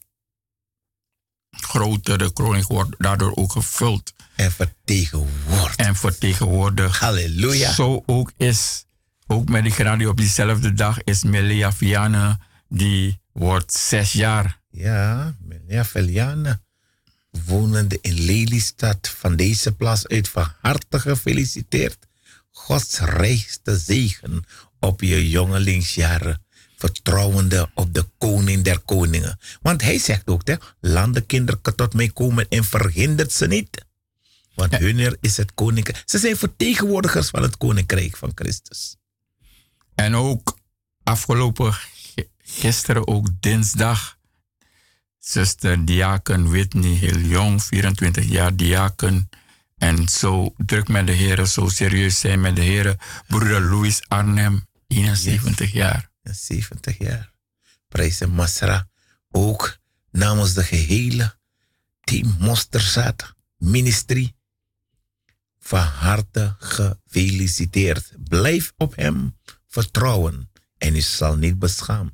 [1.51, 2.19] groter.
[2.19, 5.79] De koninkrijk wordt daardoor ook gevuld En vertegenwoordigd.
[5.79, 7.01] en.
[7.01, 7.73] Halleluja.
[7.73, 8.85] Zo ook is,
[9.27, 12.39] ook met die genade op diezelfde dag, is Melia Viane,
[12.69, 14.61] die wordt zes jaar.
[14.71, 16.61] Ja, meneer Veliane,
[17.47, 22.07] wonende in Lelystad, van deze plaats uit van harte gefeliciteerd.
[22.51, 24.45] Gods rijkste zegen
[24.79, 26.43] op je jongelingsjaren,
[26.77, 29.39] vertrouwende op de koning der koningen.
[29.63, 33.89] Want hij zegt ook, hè, laat de kinderen tot mij komen en verhindert ze niet.
[34.55, 36.03] Want hunner is het koninkrijk.
[36.07, 38.97] Ze zijn vertegenwoordigers van het koninkrijk van Christus.
[39.95, 40.59] En ook
[41.03, 41.75] afgelopen
[42.39, 44.19] gisteren, ook dinsdag,
[45.19, 49.29] zuster Diaken Whitney, heel jong, 24 jaar diaken.
[49.77, 52.99] En zo druk met de heren, zo serieus zijn met de heren.
[53.27, 56.11] Broeder Louis Arnhem, 71 jaar.
[56.23, 57.33] Ja, 70 jaar.
[57.89, 58.89] Prijs en Masra.
[59.31, 59.79] Ook
[60.11, 61.37] namens de gehele
[62.01, 64.33] team Mosterzaad Ministry.
[65.61, 68.13] Van harte gefeliciteerd.
[68.29, 69.37] Blijf op hem
[69.69, 72.13] vertrouwen en u zal niet beschaamd.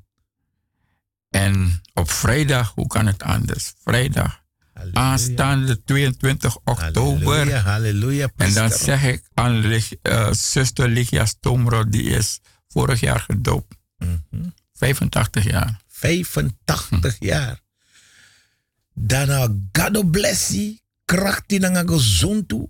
[1.30, 3.72] En op vrijdag, hoe kan het anders?
[3.84, 4.42] Vrijdag,
[4.72, 5.01] Halleluja.
[5.01, 7.34] aanstaande 22 oktober.
[7.36, 8.30] Halleluja, halleluja.
[8.36, 9.64] En dan zeg ik aan
[10.03, 13.74] eh, zuster Ligia Stomro, die is vorig jaar gedoopt.
[13.99, 14.49] Mhm.
[14.72, 15.80] 85 jaar.
[15.88, 17.61] 85 jaar.
[18.94, 20.78] Daarna, God bless you.
[21.05, 22.68] Kracht in een gezond toe.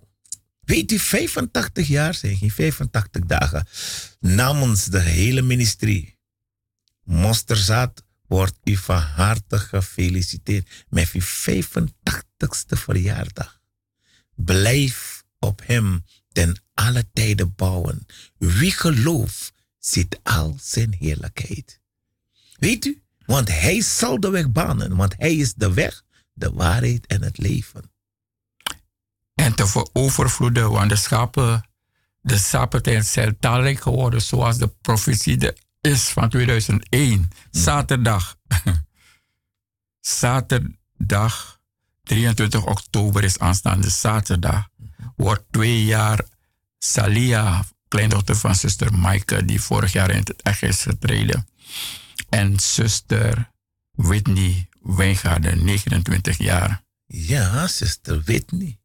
[0.66, 3.66] Weet u, 85 jaar zijn geen 85 dagen.
[4.20, 6.18] Namens de hele ministerie.
[7.02, 13.60] Mosterzaad wordt u van harte gefeliciteerd met uw 85ste verjaardag.
[14.34, 18.06] Blijf op hem ten alle tijden bouwen.
[18.38, 21.80] Wie gelooft, ziet al zijn heerlijkheid.
[22.58, 23.02] Weet u?
[23.26, 24.96] Want hij zal de weg banen.
[24.96, 26.02] Want hij is de weg,
[26.32, 27.90] de waarheid en het leven.
[29.36, 31.68] En te ver- overvloeden, want de schapen,
[32.20, 37.28] de schapen zijn talrijk geworden, zoals de profetie is van 2001.
[37.50, 38.36] Zaterdag.
[40.00, 41.60] Zaterdag,
[42.02, 44.68] 23 oktober is aanstaande zaterdag.
[45.16, 46.20] Wordt twee jaar
[46.78, 51.48] Salia, kleindochter van zuster Maaike, die vorig jaar in het echt is getreden.
[52.28, 53.50] En zuster
[53.92, 56.82] Whitney Wijngaarden, 29 jaar.
[57.06, 58.78] Ja, zuster Whitney.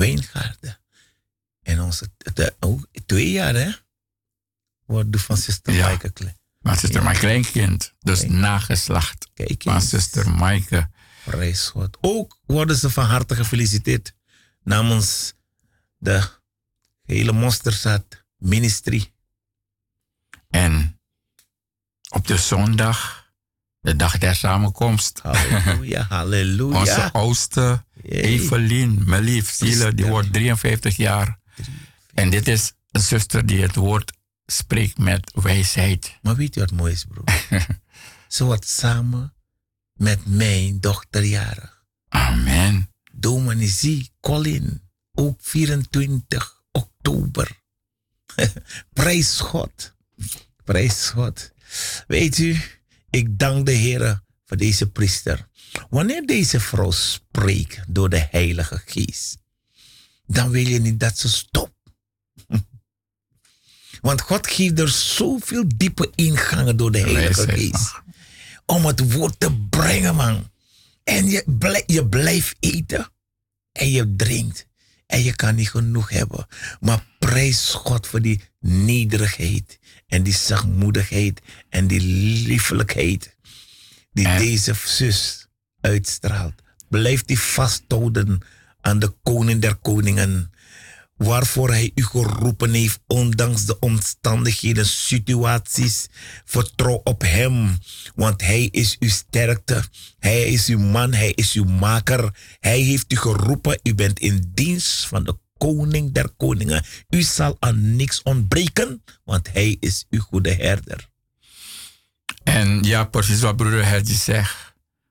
[0.00, 0.80] Wijngaarden.
[1.62, 3.70] En onze de, ook twee jaar, hè?
[4.84, 5.86] Wordt van zuster Ja.
[5.86, 6.38] Maaike Klein.
[6.62, 8.32] Zuster mijn kleinkind, dus Kijk.
[8.32, 9.88] nageslacht Kijk van eens.
[9.88, 10.90] zuster Maaike.
[11.24, 11.98] Prijs God.
[12.00, 14.14] Ook worden ze van harte gefeliciteerd.
[14.62, 15.34] Namens
[15.98, 16.28] de
[17.02, 19.12] hele Mosterzaad Ministry.
[20.48, 21.00] En
[22.08, 23.30] op de zondag,
[23.80, 26.78] de dag der samenkomst, Halleluja, halleluja.
[26.80, 27.89] onze oudste Jee.
[28.02, 31.38] Evelien, mijn lief, die wordt 53 jaar.
[32.14, 34.12] En dit is een zuster die het woord
[34.46, 36.18] spreekt met wijsheid.
[36.22, 37.24] Maar weet je wat mooi is, broer?
[38.28, 39.34] Ze wordt samen
[39.92, 41.84] met mijn dochter jarig.
[42.08, 42.90] Amen.
[43.12, 44.82] Dominee Colin,
[45.12, 47.60] ook 24 oktober.
[48.92, 49.94] Prijs God.
[50.64, 51.52] Prijs God.
[52.06, 52.60] Weet u,
[53.10, 55.48] ik dank de Heer voor deze priester.
[55.90, 59.38] Wanneer deze vrouw spreekt door de Heilige Geest,
[60.26, 61.72] dan wil je niet dat ze stopt.
[64.00, 67.92] Want God geeft er zoveel diepe ingangen door de Heilige Geest.
[68.66, 70.50] Om het woord te brengen, man.
[71.04, 73.12] En je, blij- je blijft eten.
[73.72, 74.66] En je drinkt.
[75.06, 76.46] En je kan niet genoeg hebben.
[76.80, 79.78] Maar prijs God voor die nederigheid.
[80.06, 81.40] En die zachtmoedigheid.
[81.68, 82.00] En die
[82.46, 83.36] liefelijkheid.
[84.12, 85.48] Die En- deze zus
[85.80, 86.62] uitstraalt.
[86.88, 88.40] Blijf die vasthouden
[88.80, 90.50] aan de koning der koningen.
[91.16, 96.08] Waarvoor hij u geroepen heeft, ondanks de omstandigheden, situaties.
[96.44, 97.78] Vertrouw op hem,
[98.14, 99.82] want hij is uw sterkte.
[100.18, 102.34] Hij is uw man, hij is uw maker.
[102.58, 106.84] Hij heeft u geroepen, u bent in dienst van de koning der koningen.
[107.08, 111.08] U zal aan niks ontbreken, want hij is uw goede herder.
[112.42, 114.69] En ja, precies wat broeder Hertje zegt.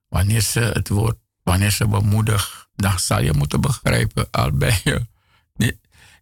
[0.09, 5.07] Wanneer ze het woord, wanneer ze bemoedigt, dan zal je moeten begrijpen, al ben je.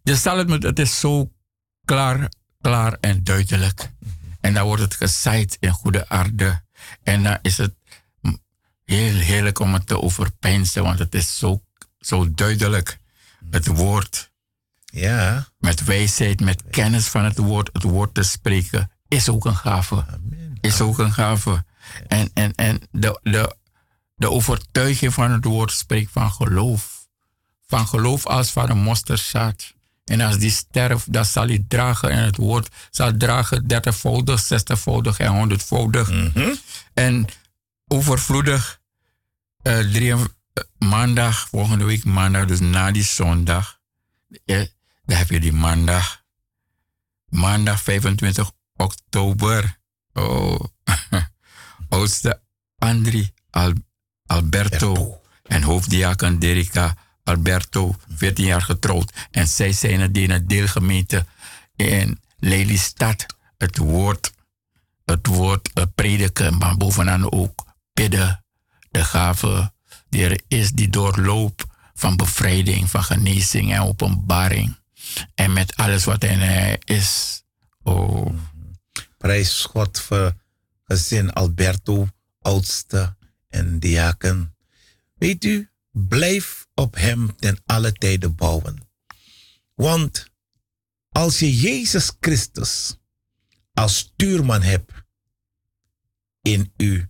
[0.02, 1.32] Je, zal het moeten, het is zo
[1.84, 3.90] klaar, klaar en duidelijk.
[4.40, 6.62] En dan wordt het gezaaid in goede aarde.
[7.02, 7.74] En dan is het
[8.84, 11.62] heel heerlijk om het te overpeinzen, want het is zo,
[11.98, 12.98] zo duidelijk.
[13.50, 14.32] Het woord,
[14.84, 19.56] Ja, met wijsheid, met kennis van het woord, het woord te spreken, is ook een
[19.56, 20.04] gave
[20.60, 21.64] is ook een gave.
[22.06, 23.56] En, en, en de, de,
[24.18, 27.06] de overtuiging van het woord spreekt van geloof.
[27.66, 29.74] Van geloof als van een mosterdzaad.
[30.04, 32.10] En als die sterft, dan zal hij dragen.
[32.10, 36.08] En het woord zal dragen dertigvoudig, zestigvoudig en honderdvoudig.
[36.94, 37.26] En
[37.88, 38.80] overvloedig.
[39.62, 40.18] eh drie, eh,
[40.78, 43.78] maandag, volgende week maandag, dus na die zondag.
[44.44, 44.66] eh,
[45.04, 46.22] dan heb je die maandag.
[47.28, 49.78] Maandag 25 oktober.
[50.12, 50.60] Oh,
[51.88, 52.42] oudste
[52.78, 53.72] Andri Al-
[54.28, 59.12] Alberto en hoofddiaken Derika Alberto, 14 jaar getrouwd.
[59.30, 61.26] En zij zijn het in het deelgemeente
[61.76, 63.26] in Lelystad.
[63.56, 64.32] Het woord,
[65.04, 68.44] het woord eh, prediken, maar bovenaan ook bidden.
[68.90, 69.72] De gave
[70.08, 71.64] die er is, die doorloopt
[71.94, 74.76] van bevrijding, van genezing en openbaring.
[75.34, 77.42] En met alles wat in hij is.
[77.82, 78.34] Oh,
[79.18, 80.34] prijs God voor
[80.84, 82.08] gezin Alberto,
[82.40, 83.16] oudste
[83.58, 84.56] en diaken.
[85.14, 88.88] Weet u, blijf op hem ten alle tijden bouwen.
[89.74, 90.30] Want
[91.08, 92.96] als je Jezus Christus
[93.72, 94.92] als stuurman hebt
[96.42, 97.04] in uw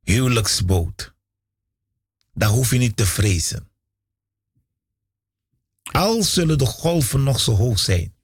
[0.00, 1.14] huwelijksboot,
[2.32, 3.70] dan hoef je niet te vrezen.
[5.82, 8.14] Al zullen de golven nog zo hoog zijn,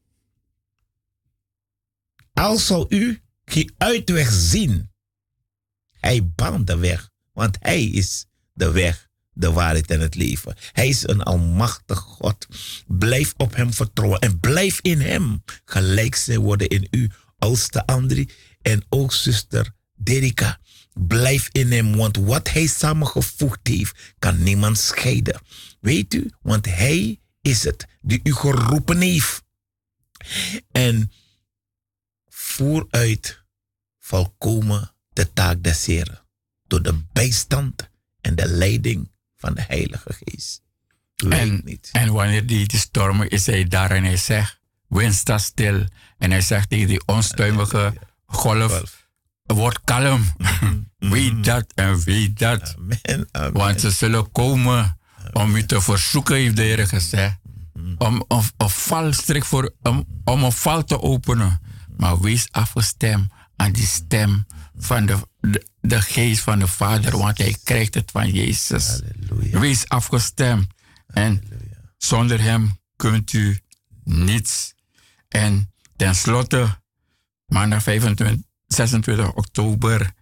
[2.33, 4.88] al zou u geen uitweg zien,
[6.01, 10.57] hij baant de weg, want hij is de weg, de waarheid en het leven.
[10.73, 12.47] Hij is een almachtig God.
[12.87, 15.43] Blijf op hem vertrouwen en blijf in hem.
[15.65, 18.29] Gelijk zij worden in u, oudste Andri
[18.63, 20.61] en ook zuster Derika.
[20.93, 25.41] Blijf in hem, want wat hij samengevoegd heeft, kan niemand scheiden.
[25.81, 29.43] Weet u, want hij is het die u geroepen heeft.
[30.71, 31.13] En
[32.27, 33.45] voer uit
[33.99, 36.23] volkomen de taak des Heren
[36.67, 37.91] door de bijstand
[38.21, 40.63] en de leiding van de Heilige Geest.
[41.29, 41.89] En, niet.
[41.93, 45.85] en wanneer die, die stormen is hij daar en hij zegt, wind staat stil.
[46.19, 47.95] En hij zegt tegen die onstuimige
[48.27, 49.09] golf,
[49.43, 50.25] word kalm.
[50.99, 52.75] Weet dat en weet dat.
[52.79, 53.53] Amen, amen.
[53.53, 54.99] Want ze zullen komen
[55.33, 57.37] om u te verzoeken, heeft de Heer gezegd.
[57.99, 61.61] Om om een valstrik voor, om, om een val te openen.
[61.97, 64.47] Maar wees afgestemd aan die stem
[64.79, 68.87] van de, de, de geest van de Vader, want hij krijgt het van Jezus.
[68.87, 69.61] Halleluja.
[69.61, 70.67] Wees afgestemd.
[71.07, 71.43] En
[71.97, 73.61] zonder hem kunt u
[74.05, 74.75] niets.
[75.29, 76.81] En tenslotte,
[77.47, 80.13] maandag 25, 26 oktober,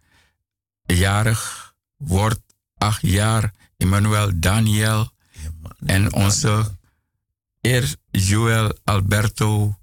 [0.85, 2.41] jarig wordt
[2.79, 5.11] acht jaar Emmanuel Daniel
[5.87, 6.77] en onze
[7.61, 9.79] eer Joel Alberto,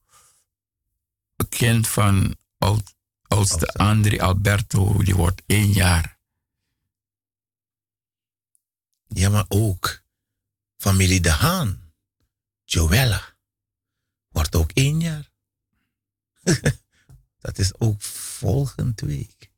[1.49, 2.92] kind van oud,
[3.33, 6.17] oudste André Alberto, die wordt één jaar.
[9.07, 10.03] Ja, maar ook
[10.77, 11.93] familie De Haan,
[12.63, 13.35] Joella,
[14.29, 15.31] wordt ook één jaar.
[17.43, 19.51] Dat is ook volgende week.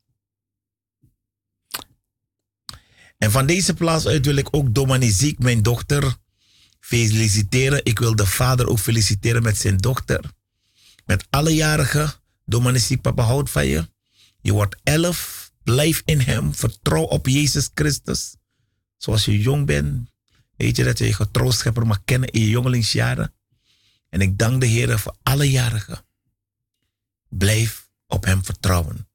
[3.18, 6.16] En van deze plaats uit wil ik ook Dominique, mijn dochter,
[6.80, 7.84] feliciteren.
[7.84, 10.32] Ik wil de vader ook feliciteren met zijn dochter.
[11.04, 12.24] Met alle jarigen.
[12.46, 13.88] Dominique, papa houdt van je.
[14.40, 15.50] Je wordt elf.
[15.62, 16.54] Blijf in hem.
[16.54, 18.36] Vertrouw op Jezus Christus.
[18.96, 20.10] Zoals je jong bent.
[20.56, 23.34] Weet je dat je je getroostschepper mag kennen in je jongelingsjaren.
[24.08, 26.06] En ik dank de Heer voor alle jarigen.
[27.28, 29.08] Blijf op hem vertrouwen.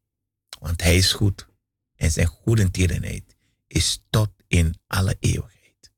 [0.59, 1.47] Want hij is goed.
[1.95, 3.36] En zijn goedentierenheid
[3.67, 5.91] is tot in alle eeuwigheid.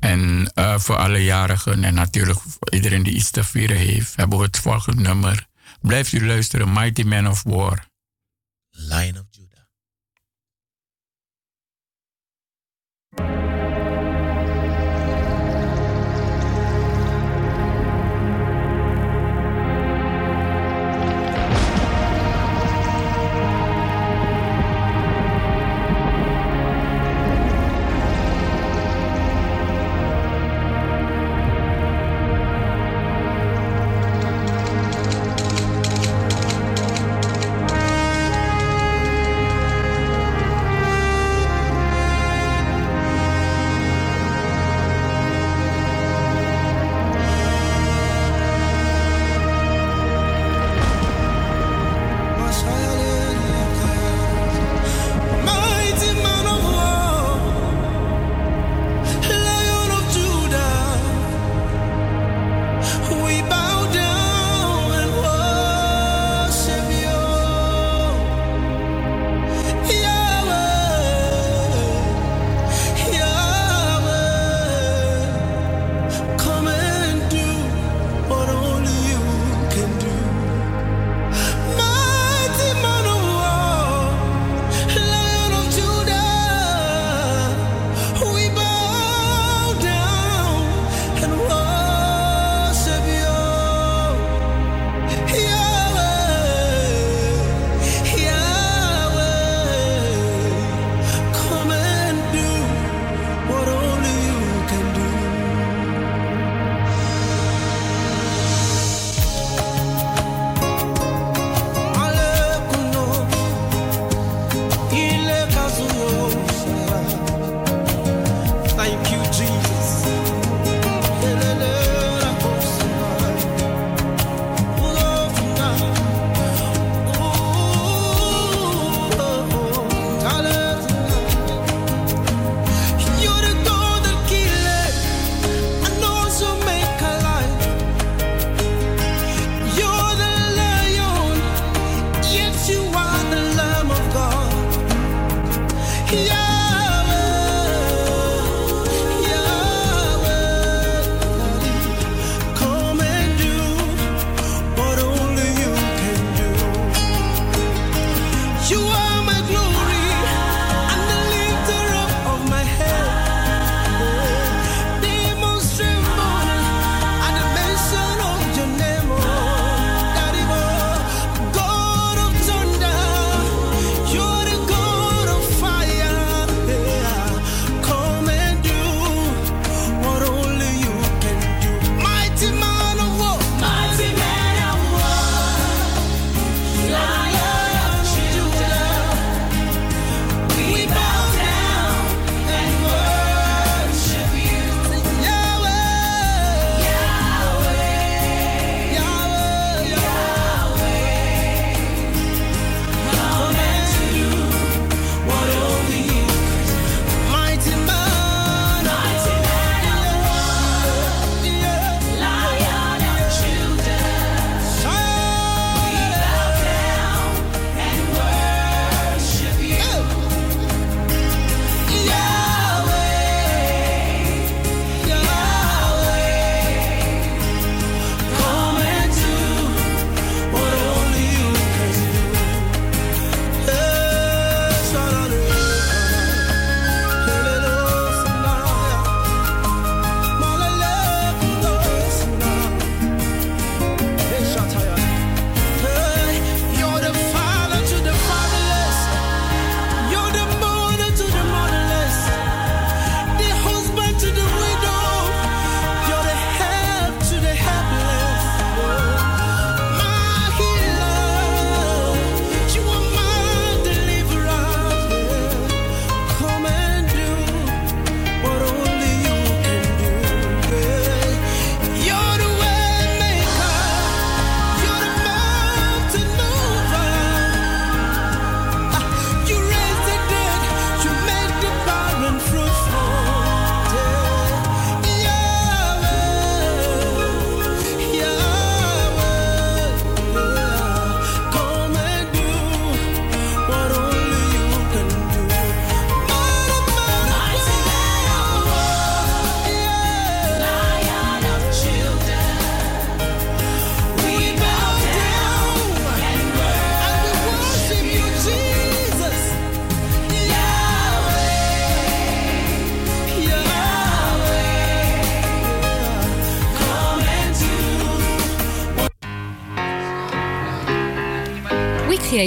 [0.00, 4.38] En eh, voor alle jarigen en natuurlijk voor iedereen die iets te vieren heeft, hebben
[4.38, 5.48] we het volgende nummer.
[5.86, 7.86] Blijft u luisteren, Mighty Man of War.
[8.70, 9.33] Lion of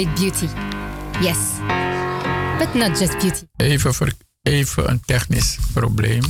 [0.04, 0.48] create beauty.
[1.20, 1.58] Yes.
[2.58, 3.46] But not just beauty.
[3.56, 6.22] Even, even een technisch probleem.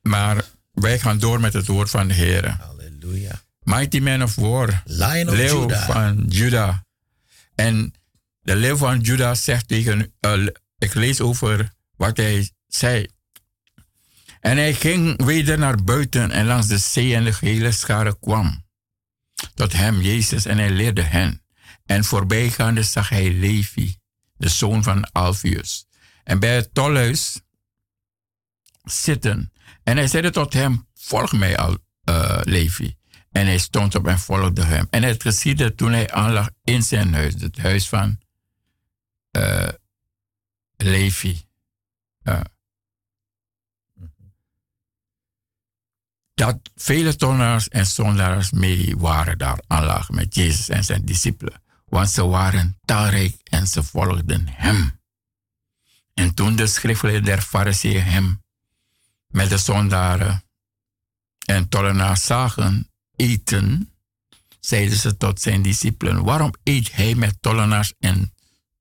[0.00, 2.48] Maar wij gaan door met het woord van de Heer.
[2.48, 3.42] Halleluja.
[3.62, 4.82] Mighty man of war.
[4.84, 5.86] Lion of leeuw Judah.
[5.86, 6.84] van Juda.
[7.54, 7.94] En
[8.40, 10.12] de leeuw van Juda zegt tegen...
[10.20, 10.46] eh,
[10.78, 13.06] ik lees over wat hij zei.
[14.40, 18.64] En hij ging weder naar buiten en langs de zee en de gehele schare kwam.
[19.54, 21.42] Tot hem, Jezus, en hij leerde hen.
[21.86, 23.96] En voorbijgaande zag hij Levi,
[24.36, 25.86] de zoon van Alpheus.
[26.24, 27.40] En bij het tolhuis
[28.84, 29.52] zitten.
[29.82, 32.96] En hij zeide tot hem, volg mij, al, eh, Levi.
[33.30, 34.86] En hij stond op en volgde hem.
[34.90, 38.18] En het geschiedde toen hij aanlag in zijn huis, het huis van
[39.30, 39.68] eh,
[40.76, 41.40] Levi.
[42.22, 42.44] Ja.
[46.40, 51.62] Dat vele tollenaars en zondaars mee waren daar aanlag met Jezus en zijn discipelen.
[51.84, 55.00] Want ze waren talrijk en ze volgden hem.
[56.14, 58.42] En toen de schriftgeleerden der Fariseeën hem
[59.26, 60.44] met de zondaren
[61.46, 63.92] en tollenaars zagen eten,
[64.60, 68.34] zeiden ze tot zijn discipelen, waarom eet hij met tollenaars en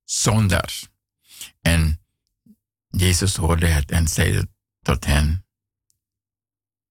[0.04, 0.88] zondaars?
[1.62, 2.02] En
[2.90, 4.50] Jezus hoorde het en zeide
[4.82, 5.46] tot hen,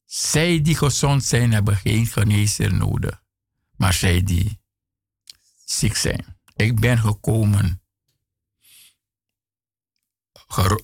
[0.08, 3.22] zij die gezond zijn hebben geen genezer nodig,
[3.76, 4.60] maar zij die
[5.64, 6.24] ziek zijn.
[6.56, 7.82] Ik ben gekomen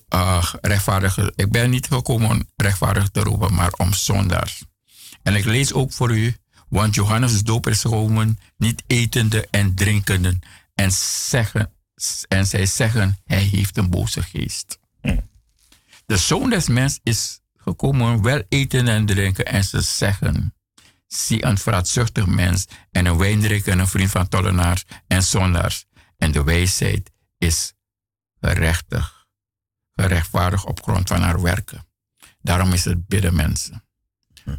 [0.09, 1.17] uh, rechtvaardig.
[1.35, 4.63] Ik ben niet gekomen om rechtvaardig te roepen, maar om zondaars.
[5.23, 6.35] En ik lees ook voor u,
[6.69, 10.39] want Johannes de Doper is gekomen, niet etende en drinkende,
[10.73, 11.73] en, zeggen,
[12.27, 14.79] en zij zeggen, hij heeft een boze geest.
[16.05, 20.53] De zoon des mens is gekomen wel eten en drinken, en ze zeggen,
[21.07, 25.85] zie een vraatzuchtig mens en een wijndrinker en een vriend van tollenaars en zondaars.
[26.17, 27.73] En de wijsheid is
[28.41, 29.25] gerechtig,
[29.95, 31.87] gerechtvaardig op grond van haar werken.
[32.41, 33.83] Daarom is het bidden, mensen.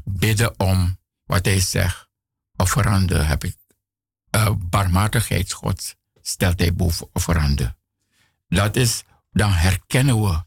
[0.05, 2.09] Bidden om wat hij zegt,
[2.57, 3.57] offerande heb ik.
[4.37, 7.77] Uh, barmhartigheidsgod stelt hij boven offerande.
[8.49, 10.45] Dat is, dan herkennen we,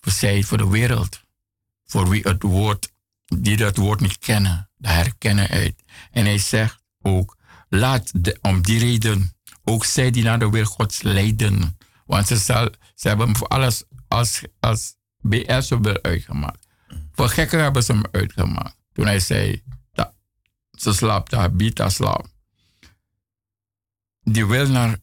[0.00, 1.22] we zijn voor de wereld,
[1.90, 2.92] voor wie het woord,
[3.24, 5.82] die dat woord niet kennen, daar herkennen uit.
[6.10, 7.36] En hij zegt ook,
[7.68, 9.32] laat de, om die reden
[9.64, 11.78] ook zij die naar de wil Gods leiden.
[12.06, 14.94] Want ze, zal, ze hebben voor alles als, als
[15.68, 16.66] hebben uitgemaakt.
[17.12, 18.76] Voor gekken hebben ze hem uitgemaakt.
[18.92, 19.62] Toen hij zei,
[19.92, 20.12] dat,
[20.70, 22.26] ze slaapt, dat biedt slaap.
[24.22, 24.98] Die, wil naar,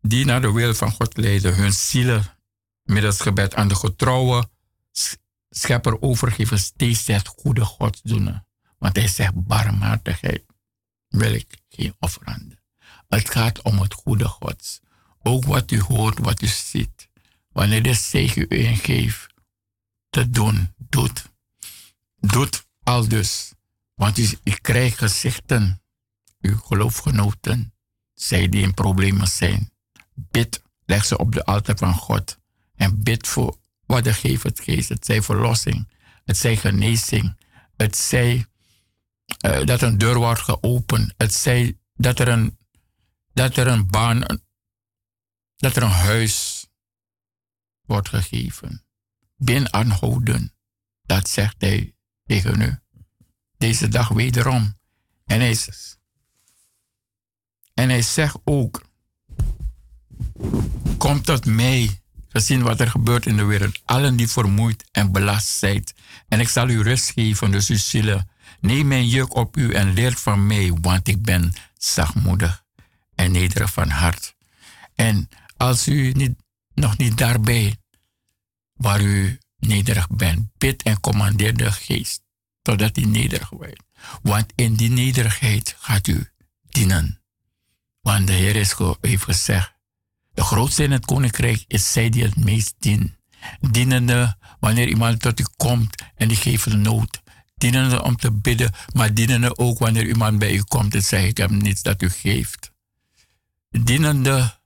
[0.00, 2.24] die naar de wil van God leiden, hun zielen
[2.82, 4.50] middels gebed aan de getrouwe
[5.54, 8.42] schepper overgeven, steeds het goede God doen.
[8.78, 10.44] Want hij zegt, barmhartigheid
[11.08, 12.58] wil ik geen offerande.
[13.08, 14.80] Het gaat om het goede Gods.
[15.22, 17.08] Ook wat u hoort, wat u ziet.
[17.48, 19.26] Wanneer de zegen u ingeeft,
[20.10, 21.30] te doen, doet.
[22.20, 23.52] Doet al dus.
[23.94, 25.82] Want u, u krijgt gezichten,
[26.40, 27.74] uw geloofgenoten,
[28.14, 29.72] zij die in problemen zijn.
[30.14, 32.38] Bid, leg ze op de altaar van God.
[32.74, 33.56] En bid voor
[33.92, 34.88] wat de geeft het geest.
[34.88, 35.88] Het zij verlossing,
[36.24, 37.36] het zij genezing,
[37.76, 38.46] het zij
[39.46, 42.58] uh, dat een deur wordt geopend, het zij dat er een,
[43.32, 44.40] dat er een baan,
[45.56, 46.66] dat er een huis
[47.82, 48.84] wordt gegeven.
[49.36, 50.54] Bin aanhouden,
[51.02, 52.78] dat zegt hij tegen u.
[53.56, 54.78] Deze dag wederom.
[55.24, 55.58] En hij,
[57.74, 58.82] en hij zegt ook,
[60.98, 62.01] kom tot mij,
[62.32, 63.80] gezien wat er gebeurt in de wereld.
[63.84, 65.84] Allen die vermoeid en belast zijn.
[66.28, 68.28] En ik zal u rust geven, dus u zullen.
[68.60, 72.64] Neem mijn juk op u en leer van mij, want ik ben zachtmoedig
[73.14, 74.34] en nederig van hart.
[74.94, 76.34] En als u niet,
[76.74, 77.76] nog niet daarbij,
[78.72, 82.22] waar u nederig bent, bid en commandeer de geest,
[82.62, 83.82] totdat hij nederig wordt.
[84.22, 86.28] Want in die nederigheid gaat u
[86.68, 87.22] dienen.
[88.00, 89.72] Want de Heer is heeft gezegd,
[90.34, 93.10] de grootste in het koninkrijk is zij die het meest dient.
[93.70, 97.22] Dienende wanneer iemand tot u komt en die geeft de nood.
[97.54, 101.36] Dienende om te bidden, maar dienende ook wanneer iemand bij u komt en zegt, ik
[101.36, 102.72] heb niets dat u geeft.
[103.70, 104.60] Dienende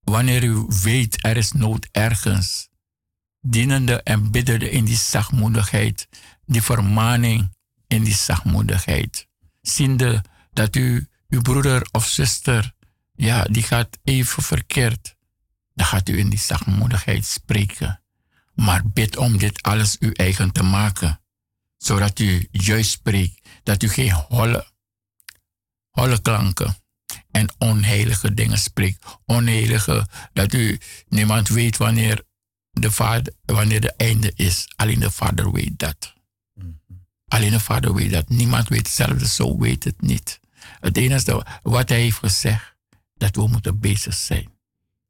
[0.00, 2.68] wanneer u weet er is nood ergens.
[3.40, 6.08] Dienende en biddende in die zachtmoedigheid,
[6.46, 7.54] die vermaning
[7.86, 9.28] in die zachtmoedigheid.
[9.60, 12.74] Ziende dat u, uw broeder of zuster,
[13.18, 15.16] ja, die gaat even verkeerd.
[15.74, 18.02] Dan gaat u in die zachtmoedigheid spreken.
[18.54, 21.20] Maar bid om dit alles uw eigen te maken.
[21.76, 23.48] Zodat u juist spreekt.
[23.62, 24.66] Dat u geen holle,
[25.90, 26.76] holle klanken
[27.30, 29.04] en onheilige dingen spreekt.
[29.24, 32.22] Onheilige, dat u niemand weet wanneer
[32.70, 34.72] de vader, wanneer de einde is.
[34.76, 36.14] Alleen de vader weet dat.
[37.28, 38.28] Alleen de vader weet dat.
[38.28, 40.40] Niemand weet hetzelfde, zo weet het niet.
[40.80, 42.76] Het enige wat hij heeft gezegd,
[43.18, 44.48] dat we moeten bezig zijn.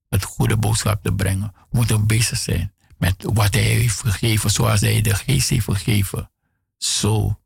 [0.09, 1.53] Het goede boodschap te brengen.
[1.71, 6.31] We moeten bezig zijn met wat hij heeft gegeven, zoals hij de geest heeft gegeven.
[6.77, 7.41] Zo,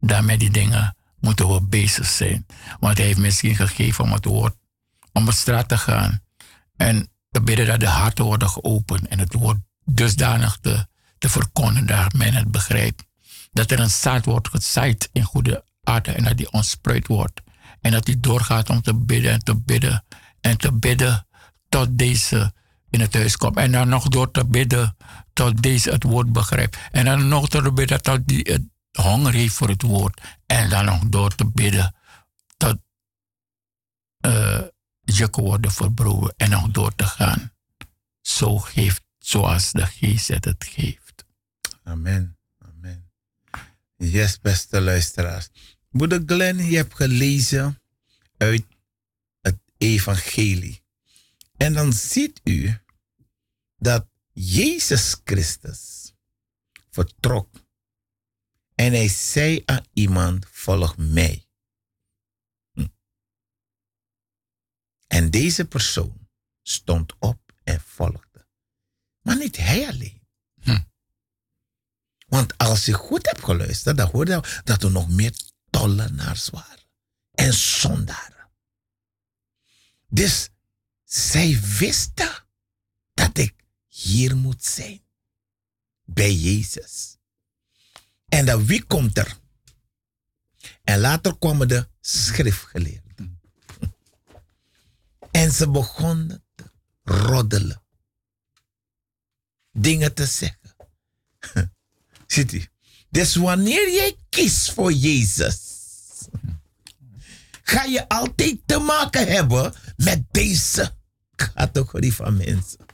[0.00, 2.46] daarmee die dingen moeten we bezig zijn.
[2.80, 4.54] Want hij heeft misschien gegeven om het woord,
[5.12, 6.20] om op straat te gaan.
[6.76, 10.86] En te bidden dat de harten worden geopend en het woord dusdanig te,
[11.18, 13.04] te verkondigen dat men het begrijpt.
[13.52, 17.40] Dat er een zaad wordt gezaaid in goede aarde en dat die ontspruit wordt.
[17.82, 20.04] En dat die doorgaat om te bidden en te bidden
[20.40, 21.26] en te bidden
[21.68, 22.52] tot deze
[22.90, 23.56] in het huis komt.
[23.56, 24.96] En dan nog door te bidden
[25.32, 26.76] tot deze het woord begrijpt.
[26.90, 28.62] En dan nog door te bidden tot die het
[28.92, 30.20] honger heeft voor het woord.
[30.46, 31.94] En dan nog door te bidden
[32.56, 32.78] tot
[34.26, 34.60] uh,
[35.00, 36.34] jukken worden verbroken.
[36.36, 37.52] En nog door te gaan.
[38.20, 41.24] Zo geeft, zoals de geest het, het geeft.
[41.84, 42.38] Amen.
[42.58, 43.10] Amen.
[43.96, 45.48] Yes, beste luisteraars.
[45.92, 47.82] Moeder Glenn, je hebt gelezen
[48.36, 48.64] uit
[49.40, 50.82] het evangelie.
[51.56, 52.78] En dan ziet u
[53.76, 56.12] dat Jezus Christus
[56.90, 57.60] vertrok.
[58.74, 61.46] En hij zei aan iemand, volg mij.
[62.72, 62.86] Hm.
[65.06, 66.28] En deze persoon
[66.62, 68.46] stond op en volgde.
[69.22, 70.22] Maar niet hij alleen.
[70.60, 70.82] Hm.
[72.26, 75.32] Want als je goed hebt geluisterd, dan hoorde je dat er nog meer
[75.72, 76.86] tollenaars waren.
[77.30, 78.50] En zondaren.
[80.08, 80.48] Dus
[81.04, 82.44] zij wisten
[83.14, 83.54] dat ik
[83.86, 85.02] hier moet zijn.
[86.04, 87.16] Bij Jezus.
[88.28, 89.36] En dan wie komt er?
[90.82, 93.40] En later kwamen de schriftgeleerden.
[95.30, 96.70] En ze begonnen te
[97.02, 97.82] roddelen.
[99.70, 100.76] Dingen te zeggen.
[102.26, 102.66] Ziet u?
[103.10, 105.60] Dus wanneer jij kiest voor Jezus,
[107.62, 110.94] ga je altijd te maken hebben met deze
[111.36, 112.86] categorie van mensen.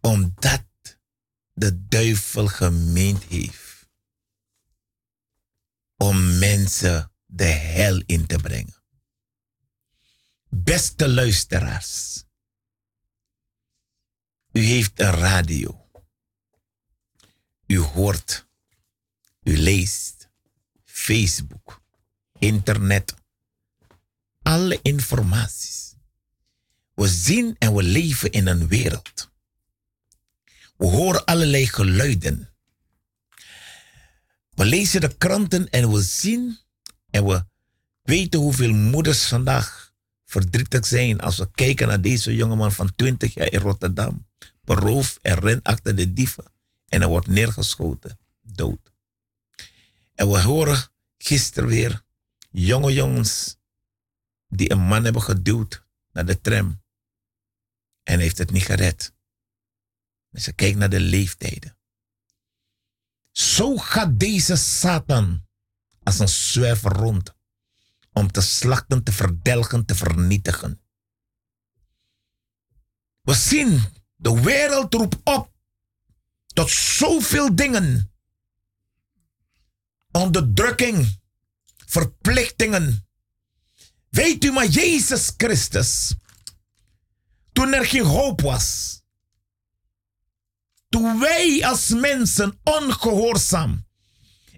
[0.00, 0.64] Omdat
[1.52, 3.88] de duivel gemeend heeft
[5.96, 8.82] om mensen de hel in te brengen.
[10.48, 12.24] Beste luisteraars,
[14.52, 15.88] u heeft een radio.
[17.66, 18.46] U hoort,
[19.44, 20.28] u leest,
[20.84, 21.82] Facebook,
[22.38, 23.14] internet,
[24.42, 25.94] alle informaties.
[26.94, 29.30] We zien en we leven in een wereld.
[30.76, 32.48] We horen allerlei geluiden.
[34.50, 36.58] We lezen de kranten en we zien
[37.10, 37.44] en we
[38.02, 39.92] weten hoeveel moeders vandaag
[40.24, 44.26] verdrietig zijn als we kijken naar deze jongeman van 20 jaar in Rotterdam.
[44.64, 46.44] Beroof en ren achter de dieven
[46.88, 48.93] en hij wordt neergeschoten, dood.
[50.14, 50.88] En we horen
[51.18, 52.04] gisteren weer
[52.50, 53.56] jonge jongens
[54.48, 56.82] die een man hebben geduwd naar de tram.
[58.02, 59.14] En heeft het niet gered.
[60.30, 61.78] En ze kijkt naar de leeftijden.
[63.30, 65.46] Zo gaat deze Satan
[66.02, 67.34] als een zwerver rond.
[68.12, 70.80] Om te slachten, te verdelgen, te vernietigen.
[73.20, 73.82] We zien,
[74.16, 75.52] de wereld roept op
[76.46, 78.13] tot zoveel dingen.
[80.16, 81.20] Onderdrukking,
[81.86, 83.06] verplichtingen.
[84.08, 86.14] Weet u maar, Jezus Christus,
[87.52, 89.00] toen er geen hoop was,
[90.88, 93.86] toen wij als mensen ongehoorzaam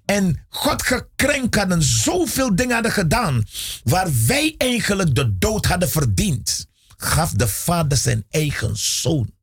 [0.05, 3.45] en God gekrenkt hadden, zoveel dingen hadden gedaan,
[3.85, 6.67] waar wij eigenlijk de dood hadden verdiend,
[6.97, 9.36] gaf de Vader zijn eigen zoon.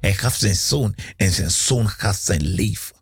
[0.00, 2.96] Hij gaf zijn zoon en zijn zoon gaf zijn leven.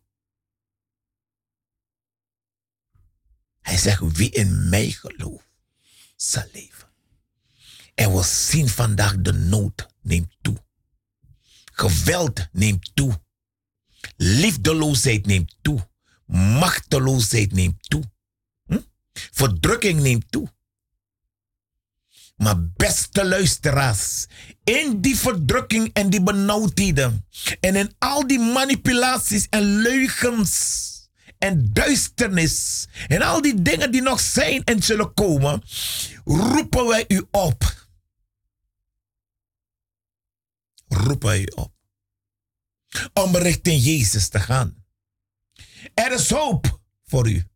[3.60, 5.48] Hij zegt, wie in mij gelooft,
[6.16, 6.88] zal leven.
[7.94, 10.56] En we zien vandaag de nood neemt toe.
[11.72, 13.20] Geweld neemt toe.
[14.16, 15.88] Liefdeloosheid neemt toe.
[16.26, 18.02] Machteloosheid neemt toe.
[18.64, 18.80] Hm?
[19.12, 20.48] Verdrukking neemt toe.
[22.38, 24.26] Maar beste luisteraars,
[24.64, 27.26] in die verdrukking en die benauwdheden
[27.60, 30.86] en in al die manipulaties en leugens
[31.38, 35.62] en duisternis en al die dingen die nog zijn en zullen komen,
[36.24, 37.88] roepen wij u op.
[40.88, 41.76] Roepen wij u op.
[43.12, 44.84] om richting Jezus te gaan.
[45.94, 47.46] Er is hoop voor u.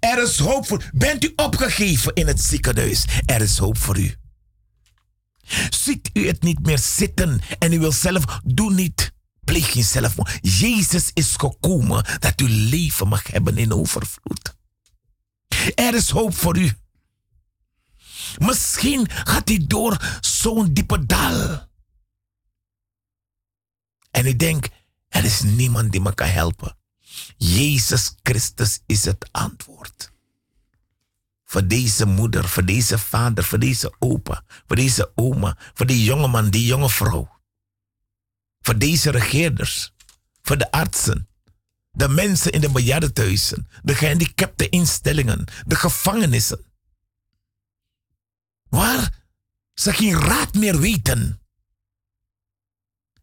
[0.00, 3.04] Er is hoop voor Bent u opgegeven in het ziekenhuis?
[3.26, 4.14] Er is hoop voor u.
[5.70, 9.12] Ziet u het niet meer zitten en u wil zelf, doe niet.
[9.44, 10.38] Pleeg geen zelfmoord.
[10.42, 14.56] Jezus is gekomen dat u leven mag hebben in overvloed.
[15.74, 16.72] Er is hoop voor u.
[18.38, 21.66] Misschien gaat u door zo'n diepe dal.
[24.10, 24.68] En ik denk,
[25.08, 26.77] er is niemand die me kan helpen.
[27.36, 30.12] Jezus Christus is het antwoord.
[31.44, 36.50] Voor deze moeder, voor deze vader, voor deze opa, voor deze oma, voor die jongeman,
[36.50, 37.36] die jonge vrouw.
[38.60, 39.92] Voor deze regeerders,
[40.42, 41.28] voor de artsen,
[41.90, 46.64] de mensen in de bejaardentehuizen, de gehandicapte instellingen, de gevangenissen.
[48.68, 49.26] Waar
[49.74, 51.40] ze geen raad meer weten,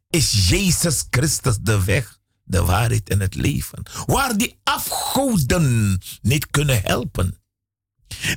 [0.09, 3.83] is Jezus Christus de weg, de waarheid en het leven.
[4.05, 7.37] Waar die afgoden niet kunnen helpen.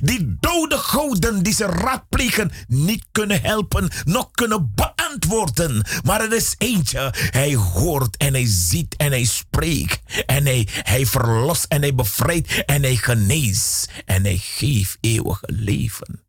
[0.01, 5.85] Die dode goden die ze raadplegen niet kunnen helpen, nog kunnen beantwoorden.
[6.03, 7.13] Maar er is eentje.
[7.13, 10.25] Hij hoort en hij ziet en hij spreekt.
[10.25, 13.89] En hij, hij verlost en hij bevrijdt en hij geneest.
[14.05, 16.23] En hij geeft eeuwige leven.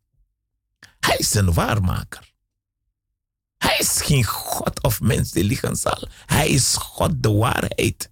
[0.99, 2.30] Hij is een waarmaker.
[3.61, 6.07] Hij is geen God of mens die liegen zal.
[6.25, 8.11] Hij is God de waarheid.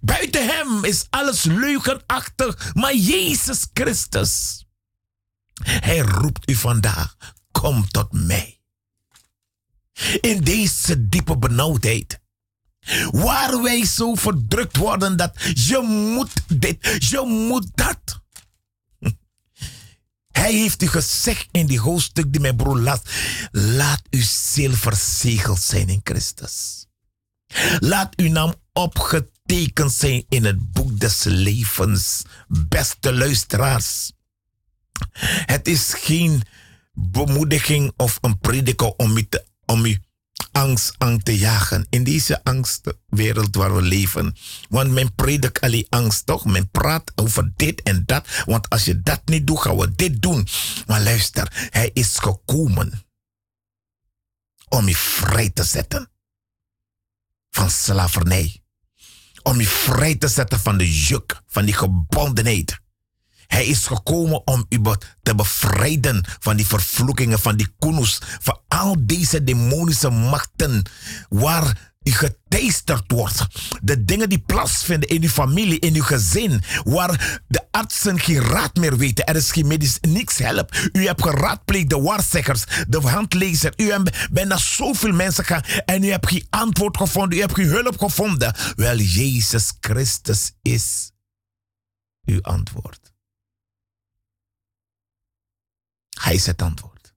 [0.00, 4.64] Buiten hem is alles leugenachtig, maar Jezus Christus.
[5.62, 7.16] Hij roept u vandaag,
[7.50, 8.60] kom tot mij.
[10.20, 12.20] In deze diepe benauwdheid.
[13.10, 18.22] Waar wij zo verdrukt worden dat je moet dit, je moet dat.
[20.38, 23.00] Hij heeft u gezegd in die hoofdstuk die mijn broer las.
[23.50, 26.86] Laat uw ziel verzegeld zijn in Christus.
[27.78, 32.22] Laat uw naam opgetekend zijn in het boek des levens.
[32.48, 34.12] Beste luisteraars.
[35.46, 36.42] Het is geen
[36.92, 40.02] bemoediging of een prediker om u, te, om u
[40.54, 41.86] angst aan te jagen.
[41.90, 44.36] In deze angstwereld waar we leven.
[44.68, 46.44] Want men predikt alleen angst toch?
[46.44, 48.26] Men praat over dit en dat.
[48.44, 50.48] Want als je dat niet doet, gaan we dit doen.
[50.86, 53.04] Maar luister, hij is gekomen
[54.68, 56.10] om je vrij te zetten
[57.50, 58.62] van slavernij.
[59.42, 62.80] Om je vrij te zetten van de juk, van die gebondenheid.
[63.46, 64.80] Hij is gekomen om u
[65.22, 70.82] te bevrijden van die vervloekingen, van die kunus, van al deze demonische machten
[71.28, 73.46] waar u geteisterd wordt.
[73.82, 78.76] De dingen die plaatsvinden in uw familie, in uw gezin, waar de artsen geen raad
[78.76, 79.24] meer weten.
[79.24, 80.88] Er is geen medisch, niks helpt.
[80.92, 83.72] U hebt geraadpleegd de waarzeggers, de handlezer.
[83.76, 87.38] U hebt bijna zoveel mensen gaan en u hebt geen antwoord gevonden.
[87.38, 88.54] U hebt geen hulp gevonden.
[88.76, 91.10] Wel, Jezus Christus is
[92.24, 93.03] uw antwoord.
[96.14, 97.14] Hij is het antwoord.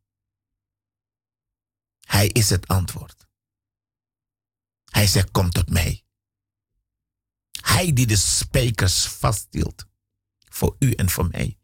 [2.00, 3.28] Hij is het antwoord.
[4.86, 6.04] Hij zegt, kom tot mij.
[7.62, 9.86] Hij die de spijkers vasthield.
[10.50, 11.58] Voor u en voor mij.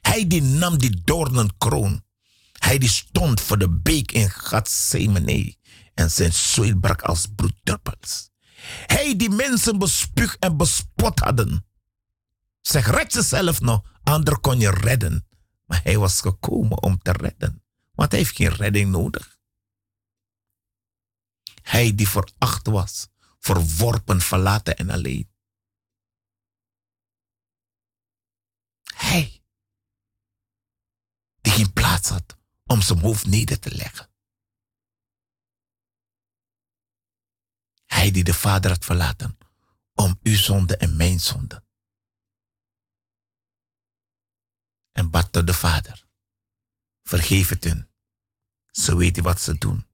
[0.00, 2.04] Hij die nam die doornenkroon.
[2.52, 5.56] Hij die stond voor de beek in Gethsemane.
[5.94, 8.30] En zijn zweet brak als bloeddruppels.
[8.86, 11.66] Hij die mensen bespuugd en bespot hadden.
[12.60, 15.26] Zeg, red jezelf nog, ander kon je redden.
[15.70, 17.64] Maar hij was gekomen om te redden.
[17.90, 19.38] Want hij heeft geen redding nodig.
[21.62, 25.30] Hij die veracht was, verworpen, verlaten en alleen.
[28.94, 29.42] Hij
[31.40, 34.10] die geen plaats had om zijn hoofd neder te leggen.
[37.86, 39.38] Hij die de Vader had verlaten
[39.94, 41.64] om uw zonde en mijn zonde.
[44.92, 46.06] En bad de Vader.
[47.02, 47.90] Vergeef het hun.
[48.70, 49.86] Ze weten wat ze doen.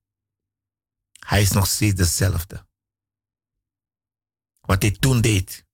[1.13, 2.67] Hij is nog steeds dezelfde.
[4.61, 5.67] Wat hij toen deed,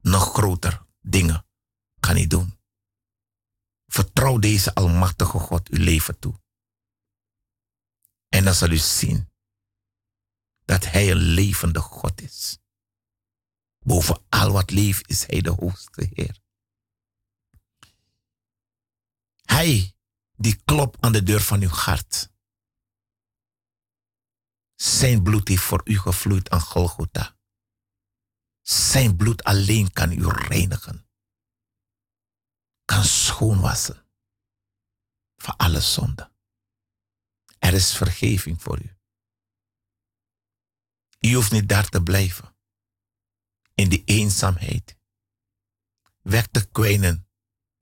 [0.00, 1.46] nog groter dingen
[2.00, 2.58] kan hij doen.
[3.86, 6.40] Vertrouw deze Almachtige God uw leven toe.
[8.28, 9.28] En dan zal u zien
[10.64, 12.58] dat Hij een levende God is.
[13.78, 16.40] Boven al wat leeft is Hij de hoogste Heer.
[19.50, 19.96] Hij
[20.36, 22.30] die klopt aan de deur van uw hart.
[24.74, 27.36] Zijn bloed heeft voor u gevloeid aan Golgotha.
[28.60, 31.08] Zijn bloed alleen kan u reinigen.
[32.84, 34.06] Kan schoonwassen.
[35.36, 36.32] Van alle zonde.
[37.58, 38.96] Er is vergeving voor u.
[41.18, 42.56] U hoeft niet daar te blijven.
[43.74, 44.96] In die eenzaamheid.
[46.20, 47.29] Weg te kwijnen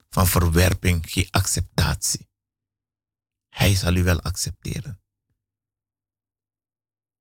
[0.09, 2.29] van verwerping, geen acceptatie.
[3.49, 5.01] Hij zal u wel accepteren.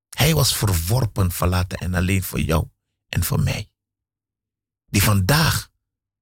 [0.09, 2.69] Hij was verworpen, verlaten en alleen voor jou
[3.09, 3.73] en voor mij.
[4.87, 5.71] Die vandaag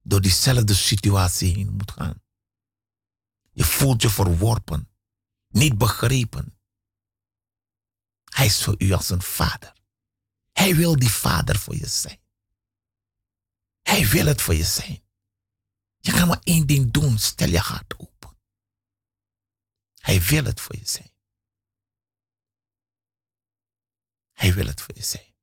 [0.02, 2.22] door diezelfde situatie heen moet gaan.
[3.50, 4.90] Je voelt je verworpen,
[5.48, 6.58] niet begrepen.
[8.24, 9.72] Hij is voor u als een vader.
[10.52, 12.20] Hij wil die vader voor je zijn.
[13.82, 15.05] Hij wil het voor je zijn.
[16.06, 18.36] Je kan maar één ding doen, stel je hart open.
[19.98, 21.10] Hij wil het voor je zijn.
[24.32, 25.34] Hij wil het voor je zijn.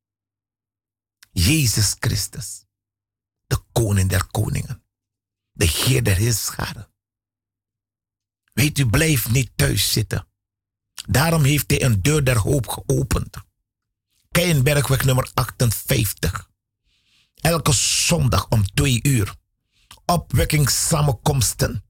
[1.31, 2.65] Jezus Christus,
[3.47, 4.83] de koning der koningen,
[5.51, 6.93] de Heer der heerscharen.
[8.53, 10.27] Weet u, blijf niet thuis zitten.
[11.07, 13.37] Daarom heeft hij een deur der hoop geopend.
[14.31, 16.49] Keienbergweg nummer 58.
[17.33, 19.41] Elke zondag om twee uur.
[20.05, 21.83] Opwekkingssamenkomsten.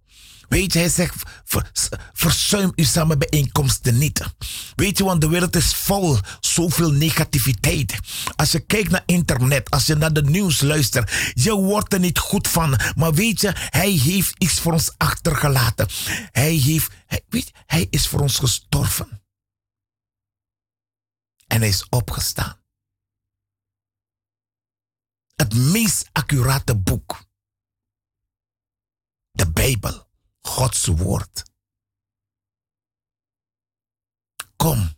[0.49, 1.71] Weet je, hij zegt, ver-
[2.13, 4.21] verzuim uw samenbijeenkomsten niet.
[4.75, 7.99] Weet je, want de wereld is vol zoveel negativiteit.
[8.35, 12.17] Als je kijkt naar internet, als je naar de nieuws luistert, je wordt er niet
[12.19, 12.79] goed van.
[12.95, 15.87] Maar weet je, hij heeft iets voor ons achtergelaten.
[16.31, 19.21] Hij, heeft, hij, weet, hij is voor ons gestorven.
[21.47, 22.61] En hij is opgestaan.
[25.35, 27.22] Het meest accurate boek.
[29.35, 30.07] De Bijbel.
[30.41, 31.43] Gods woord.
[34.55, 34.93] Kom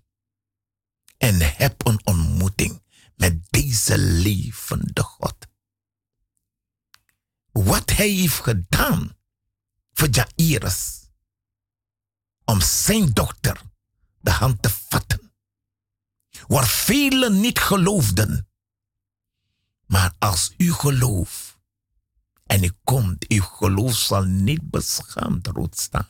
[1.17, 2.83] en heb een ontmoeting
[3.15, 5.35] met deze levende God.
[7.51, 9.17] Wat hij heeft gedaan
[9.93, 11.09] voor Jairus
[12.43, 13.61] om zijn dochter
[14.19, 15.33] de hand te vatten,
[16.47, 18.49] waar velen niet geloofden.
[19.85, 21.44] Maar als u gelooft
[22.45, 26.09] en u komt, uw geloof zal niet beschaamd rood staan.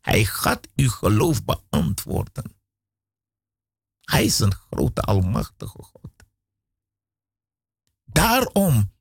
[0.00, 2.58] Hij gaat uw geloof beantwoorden.
[4.00, 6.12] Hij is een grote, almachtige God.
[8.04, 8.92] Daarom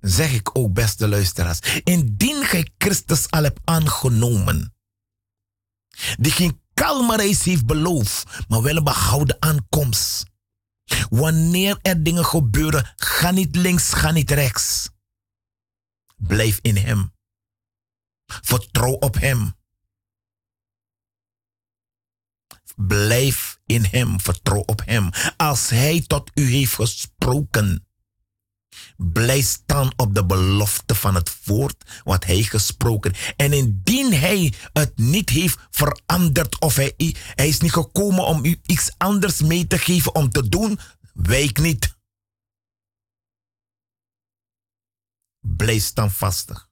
[0.00, 4.74] zeg ik ook, beste luisteraars, indien gij Christus al hebt aangenomen,
[6.18, 10.24] die geen kalme reis heeft beloofd, maar wel een behouden aankomst.
[11.10, 14.90] Wanneer er dingen gebeuren, ga niet links, ga niet rechts.
[16.16, 17.12] Blijf in Hem.
[18.26, 19.56] Vertrouw op Hem.
[22.76, 25.10] Blijf in Hem, vertrouw op Hem.
[25.36, 27.87] Als Hij tot u heeft gesproken,
[28.96, 33.14] blijf staan op de belofte van het woord wat Hij gesproken.
[33.36, 36.94] En indien Hij het niet heeft veranderd of Hij,
[37.34, 40.78] hij is niet gekomen om u iets anders mee te geven om te doen,
[41.12, 41.96] wijk niet.
[45.40, 46.68] Blijf standvastig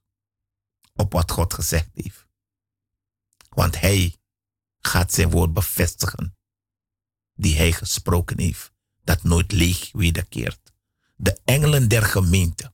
[0.93, 2.25] op wat God gezegd heeft.
[3.49, 4.17] Want Hij
[4.79, 6.37] gaat zijn woord bevestigen,
[7.33, 8.71] die Hij gesproken heeft,
[9.03, 10.66] dat nooit leeg wederkeert.
[11.19, 12.73] De engelen der gemeente,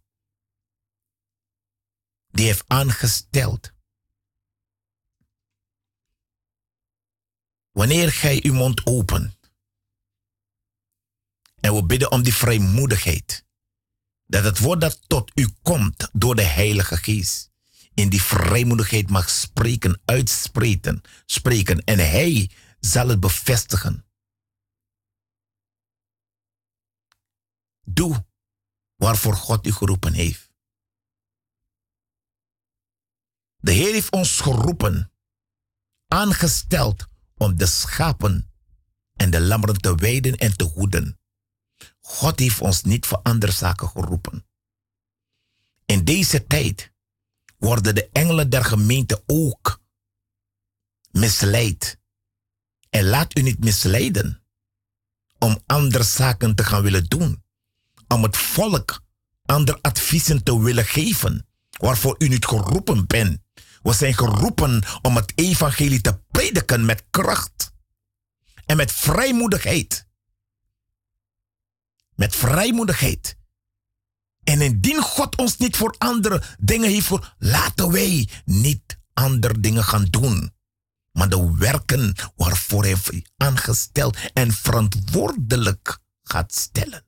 [2.28, 3.72] die heeft aangesteld.
[7.72, 9.44] Wanneer gij uw mond opent,
[11.60, 13.46] en we bidden om die vrijmoedigheid.
[14.26, 17.52] Dat het woord dat tot u komt door de Heilige Geest.
[17.94, 21.84] In die vrijmoedigheid mag spreken, uitspreken, spreken.
[21.84, 24.06] En Hij zal het bevestigen.
[27.82, 28.26] Doe
[29.04, 30.52] waarvoor God u geroepen heeft.
[33.58, 35.12] De Heer heeft ons geroepen,
[36.08, 37.08] aangesteld
[37.38, 38.52] om de schapen
[39.14, 41.20] en de lammeren te weiden en te hoeden.
[42.00, 44.48] God heeft ons niet voor andere zaken geroepen.
[45.86, 46.94] In deze tijd
[47.58, 49.82] worden de engelen der gemeente ook
[51.12, 52.00] misleid.
[52.90, 54.44] En laat u niet misleiden
[55.40, 57.43] om andere zaken te gaan willen doen.
[58.14, 59.02] Om het volk
[59.46, 63.42] andere adviezen te willen geven waarvoor u niet geroepen bent.
[63.82, 67.74] We zijn geroepen om het evangelie te prediken met kracht
[68.66, 70.08] en met vrijmoedigheid
[72.16, 73.38] met vrijmoedigheid.
[74.44, 80.06] En indien God ons niet voor andere dingen heeft, laten wij niet andere dingen gaan
[80.06, 80.54] doen.
[81.12, 87.06] Maar de werken waarvoor hij aangesteld en verantwoordelijk gaat stellen.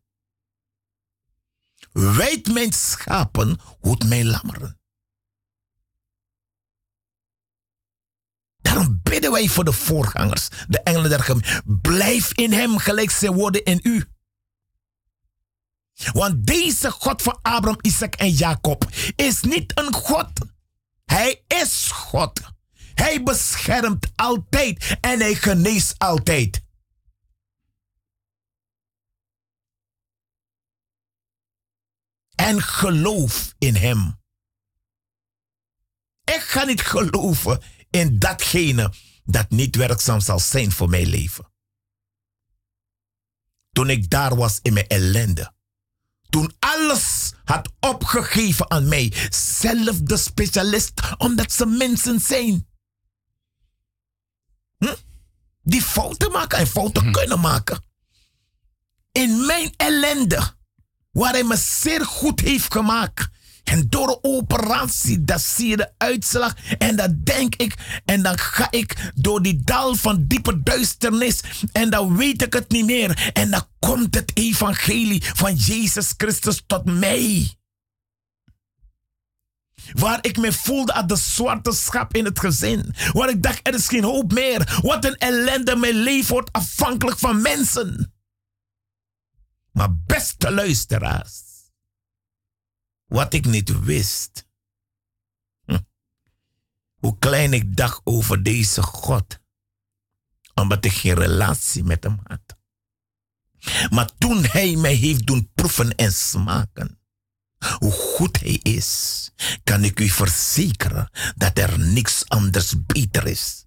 [1.96, 4.80] Wijd mijn schapen, hoed mijn lammeren.
[8.58, 11.64] Daarom bidden wij voor de voorgangers, de engelen der gemeente.
[11.66, 14.06] Blijf in hem gelijk zij worden in u.
[16.12, 20.32] Want deze God van Abraham, Isaac en Jacob is niet een God.
[21.06, 22.42] Hij is God.
[22.94, 26.65] Hij beschermt altijd en hij geneest altijd.
[32.36, 34.20] En geloof in hem.
[36.24, 38.94] Ik ga niet geloven in datgene
[39.24, 41.54] dat niet werkzaam zal zijn voor mijn leven.
[43.72, 45.54] Toen ik daar was in mijn ellende.
[46.30, 49.14] Toen alles had opgegeven aan mij.
[49.30, 52.68] Zelf de specialist, omdat ze mensen zijn.
[54.78, 54.96] Hm?
[55.62, 57.84] Die fouten maken en fouten kunnen maken.
[59.12, 60.56] In mijn ellende,
[61.16, 63.30] waar hij me zeer goed heeft gemaakt.
[63.64, 66.54] En door de operatie, dat zie je de uitslag.
[66.78, 67.76] En dat denk ik.
[68.06, 71.40] En dan ga ik door die dal van diepe duisternis.
[71.72, 73.32] En dan weet ik het niet meer.
[73.34, 77.56] En dan komt het evangelie van Jezus Christus tot mij.
[79.94, 82.96] Waar ik me voelde als de zwarte schap in het gezin.
[83.12, 84.80] Waar ik dacht, er is geen hoop meer.
[84.82, 88.15] Wat een ellende, mijn leven wordt afhankelijk van mensen.
[89.76, 91.44] Maar beste luisteraars.
[93.06, 94.48] Wat ik niet wist.
[95.66, 95.80] Hm.
[96.96, 99.40] Hoe klein ik dacht over deze God.
[100.54, 102.58] Omdat ik geen relatie met hem had.
[103.90, 107.00] Maar toen hij mij heeft doen proeven en smaken.
[107.78, 109.32] Hoe goed hij is,
[109.64, 113.66] kan ik u verzekeren dat er niks anders beter is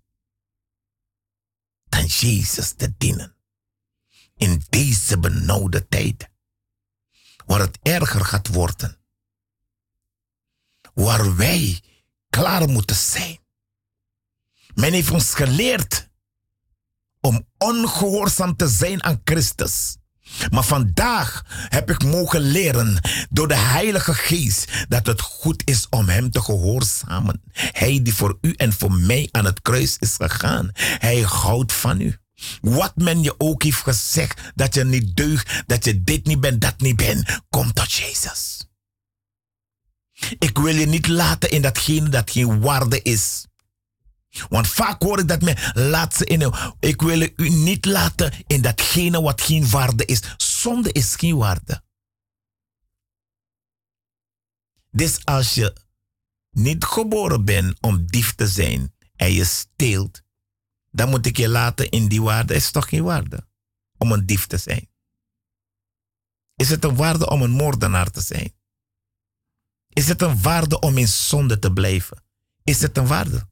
[1.89, 3.38] dan Jezus te dienen.
[4.39, 6.29] In deze benauwde tijd,
[7.47, 8.99] waar het erger gaat worden
[10.99, 11.81] waar wij
[12.31, 13.39] klaar moeten zijn.
[14.75, 16.09] Men heeft ons geleerd
[17.21, 19.97] om ongehoorzaam te zijn aan Christus.
[20.51, 23.01] Maar vandaag heb ik mogen leren
[23.31, 27.43] door de Heilige Geest dat het goed is om Hem te gehoorzamen.
[27.53, 30.71] Hij die voor u en voor mij aan het kruis is gegaan.
[30.75, 32.19] Hij houdt van u.
[32.61, 36.61] Wat men je ook heeft gezegd, dat je niet deugt, dat je dit niet bent,
[36.61, 38.67] dat niet bent, kom tot Jezus.
[40.39, 43.47] Ik wil je niet laten in datgene dat geen waarde is.
[44.49, 46.53] Want vaak hoor ik dat men laat ze in.
[46.81, 50.21] Ik wil u niet laten in datgene wat geen waarde is.
[50.37, 51.83] Zonde is geen waarde.
[54.91, 55.77] Dus als je
[56.51, 60.23] niet geboren bent om dief te zijn en je steelt,
[60.91, 62.55] dan moet ik je laten in die waarde.
[62.55, 63.47] Is toch geen waarde
[63.97, 64.91] om een dief te zijn?
[66.55, 68.57] Is het een waarde om een moordenaar te zijn?
[69.89, 72.25] Is het een waarde om in zonde te blijven?
[72.63, 73.49] Is het een waarde?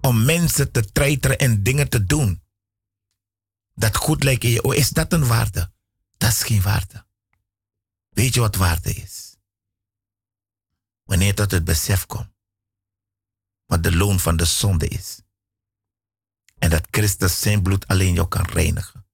[0.00, 2.42] Om mensen te treiteren en dingen te doen.
[3.74, 4.62] Dat goed lijkt in je.
[4.62, 5.72] Oh, is dat een waarde?
[6.16, 7.06] Dat is geen waarde.
[8.08, 9.36] Weet je wat waarde is?
[11.02, 12.30] Wanneer tot het besef komt.
[13.66, 15.21] Wat de loon van de zonde is.
[16.62, 19.06] En dat Christus zijn bloed alleen jou kan reinigen.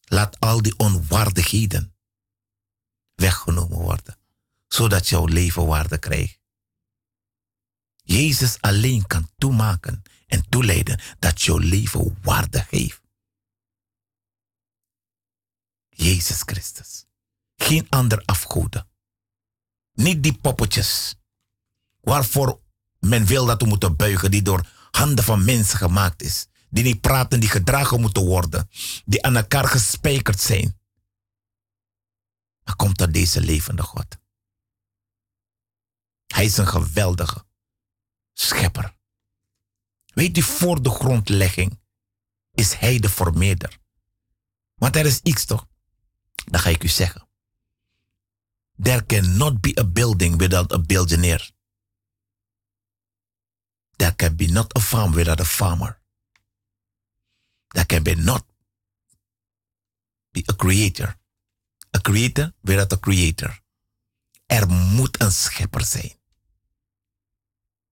[0.00, 1.96] Laat al die onwaardigheden
[3.14, 4.18] weggenomen worden,
[4.68, 6.40] zodat jouw leven waarde krijgt.
[7.96, 13.02] Jezus alleen kan toemaken en toeleiden dat jouw leven waarde heeft.
[15.88, 17.06] Jezus Christus.
[17.56, 18.88] Geen ander afgoden.
[19.92, 21.14] Niet die poppetjes
[22.00, 22.61] waarvoor
[23.06, 26.46] men wil dat we moeten buigen, die door handen van mensen gemaakt is.
[26.70, 28.68] Die niet praten, die gedragen moeten worden.
[29.04, 30.78] Die aan elkaar gespijkerd zijn.
[32.64, 34.18] Maar komt tot deze levende God.
[36.26, 37.44] Hij is een geweldige
[38.32, 38.94] schepper.
[40.14, 41.80] Weet u, voor de grondlegging
[42.52, 43.78] is hij de formeerder.
[44.74, 45.66] Want er is iets toch?
[46.44, 47.28] Dat ga ik u zeggen.
[48.82, 51.50] There cannot be a building without a billionaire.
[54.02, 55.96] There can be not a farm without a farmer.
[57.72, 58.44] There can be not
[60.32, 61.14] be a creator
[61.94, 63.60] A creator without a creator.
[64.46, 66.18] Er moet een schepper zijn.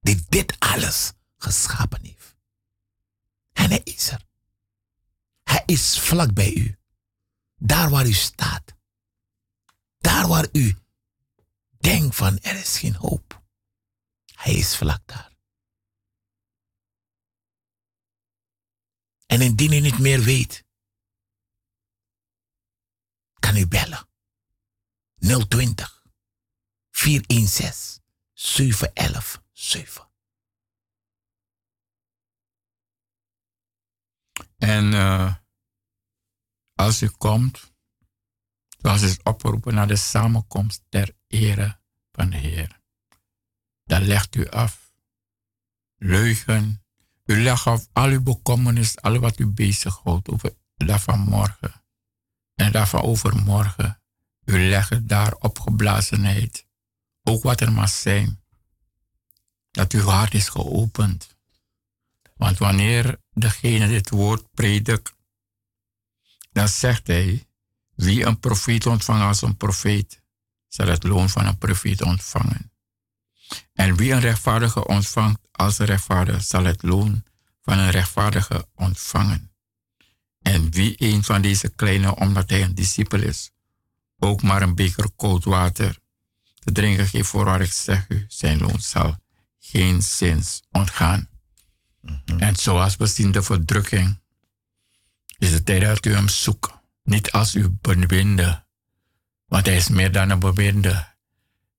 [0.01, 2.35] Die dit alles geschapen heeft.
[3.53, 4.27] En hij is er.
[5.43, 6.78] Hij is vlak bij u.
[7.57, 8.74] Daar waar u staat.
[9.99, 10.77] Daar waar u
[11.78, 13.43] denkt van er is geen hoop.
[14.35, 15.30] Hij is vlak daar.
[19.31, 20.65] En indien u niet meer weet
[23.39, 24.09] kan u bellen.
[25.48, 26.07] 020
[26.90, 28.02] 416
[28.32, 30.09] 711 7.
[34.57, 35.35] En eh,
[36.74, 37.73] als u komt,
[38.69, 41.81] zoals is opgeroepen naar de samenkomst ter ere
[42.12, 42.81] van de Heer,
[43.85, 44.93] dan legt u af
[45.97, 46.85] leugen.
[47.31, 51.85] U legt af al uw bekommernis, al wat u bezighoudt over dag van morgen
[52.55, 54.02] en dag van overmorgen.
[54.44, 56.66] U legt daar opgeblazenheid,
[57.23, 58.43] ook wat er mag zijn,
[59.70, 61.36] dat uw hart is geopend.
[62.36, 65.15] Want wanneer degene dit woord predikt,
[66.52, 67.48] dan zegt hij,
[67.94, 70.23] wie een profeet ontvangt als een profeet,
[70.69, 72.73] zal het loon van een profeet ontvangen.
[73.73, 77.24] En wie een rechtvaardige ontvangt als een rechtvaardige, zal het loon
[77.62, 79.53] van een rechtvaardige ontvangen.
[80.43, 83.51] En wie een van deze kleine, omdat hij een discipel is,
[84.19, 85.99] ook maar een beker koud water
[86.55, 89.16] te drinken geeft, voorwaar ik zeg u, zijn loon zal
[89.59, 91.28] geen zins ontgaan.
[92.39, 94.20] En zoals we zien de verdrukking,
[95.39, 96.78] is het tijd dat u hem zoekt.
[97.03, 98.65] Niet als uw beminde,
[99.47, 101.09] want hij is meer dan een beminde.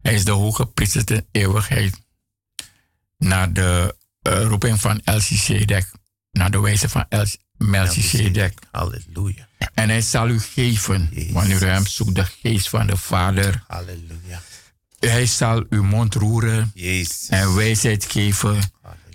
[0.02, 2.02] Hij is de hoge priester in eeuwigheid.
[3.22, 5.92] Naar de eh, roeping van Elzizedek,
[6.32, 7.26] naar de wijze van El
[7.58, 8.60] Melchizedek.
[8.72, 9.48] Halleluja.
[9.74, 13.64] En hij zal u geven, wanneer u hem zoekt, de geest van de Vader.
[13.68, 14.42] Halleluja.
[15.00, 17.28] Hij zal uw mond roeren Jezus.
[17.30, 18.60] en wijsheid geven,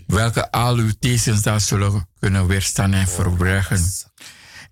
[0.06, 0.92] welke al uw
[1.42, 3.84] dan zullen kunnen weerstaan en verbergen.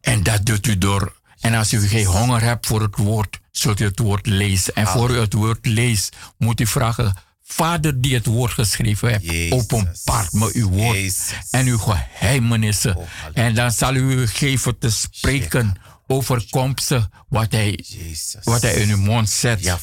[0.00, 1.22] En dat doet u door.
[1.40, 4.74] En als u geen honger hebt voor het woord, zult u het woord lezen.
[4.74, 7.14] En voor u het woord leest, moet u vragen,
[7.54, 9.52] Vader die het woord geschreven heeft, Jezus.
[9.52, 11.32] openbaart me uw woord Jezus.
[11.50, 12.96] en uw geheimenissen.
[12.96, 15.76] Oh, en dan zal u u geven te spreken
[16.06, 18.36] over komsten wat hij, Jezus.
[18.44, 19.62] wat hij in uw mond zet.
[19.62, 19.78] Ja.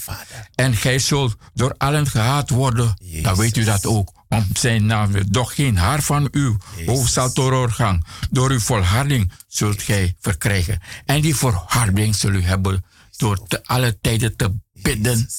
[0.56, 2.94] En gij zult door allen gehaat worden.
[3.22, 4.20] Dan weet u dat ook.
[4.30, 5.12] Om zijn naam.
[5.30, 8.02] Doch geen haar van uw hoofd zal doorgaan.
[8.30, 10.80] Door uw volharding zult gij verkrijgen.
[11.06, 12.84] En die volharding zult u hebben
[13.18, 15.30] door te alle tijden te bidden.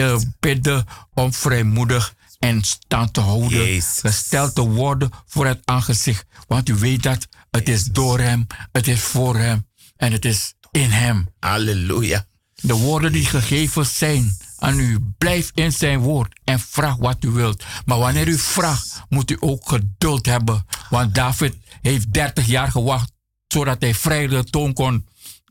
[0.00, 3.50] Te bidden om vrijmoedig en stand te houden.
[3.50, 3.98] Jezus.
[4.00, 6.26] Gesteld te worden voor het aangezicht.
[6.46, 9.66] Want u weet dat het is door hem, het is voor hem
[9.96, 11.28] en het is in hem.
[11.38, 12.26] Halleluja.
[12.54, 17.28] De woorden die gegeven zijn aan u, blijf in zijn woord en vraag wat u
[17.28, 17.64] wilt.
[17.84, 20.66] Maar wanneer u vraagt, moet u ook geduld hebben.
[20.90, 23.12] Want David heeft 30 jaar gewacht
[23.48, 25.06] zodat hij vrij de troon kon,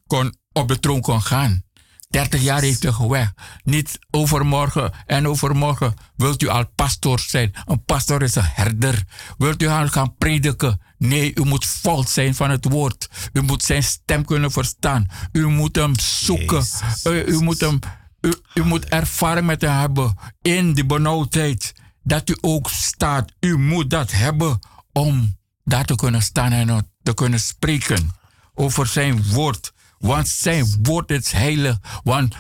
[0.08, 1.64] kon, op de troon kon gaan.
[2.10, 3.34] 30 jaar heeft hij gewacht.
[3.64, 7.52] Niet overmorgen en overmorgen wilt u al pastoor zijn.
[7.66, 9.04] Een pastoor is een herder.
[9.38, 10.82] Wilt u gaan prediken?
[10.98, 13.10] Nee, u moet vol zijn van het woord.
[13.34, 15.08] U moet zijn stem kunnen verstaan.
[15.32, 16.58] U moet hem zoeken.
[16.58, 17.04] Jezus.
[17.04, 17.80] U, u moet hem,
[18.22, 21.74] u, u moet ervaring met hem hebben in die benauwdheid.
[22.04, 23.32] Dat u ook staat.
[23.40, 24.60] U moet dat hebben
[24.92, 28.12] om daar te kunnen staan en te kunnen spreken
[28.54, 29.74] over zijn woord.
[30.00, 31.78] Want zijn woord is heilig.
[32.04, 32.36] Want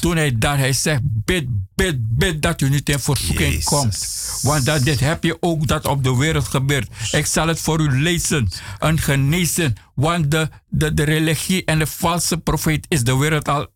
[0.00, 3.64] toen hij daar, hij zegt, bid, bid, bid dat u niet in verzoeking Jezus.
[3.64, 4.08] komt.
[4.42, 6.88] Want dat, dit heb je ook dat op de wereld gebeurt.
[7.10, 8.48] Ik zal het voor u lezen.
[8.78, 9.74] Een genezen.
[9.94, 13.66] Want de, de, de religie en de valse profeet is de wereld al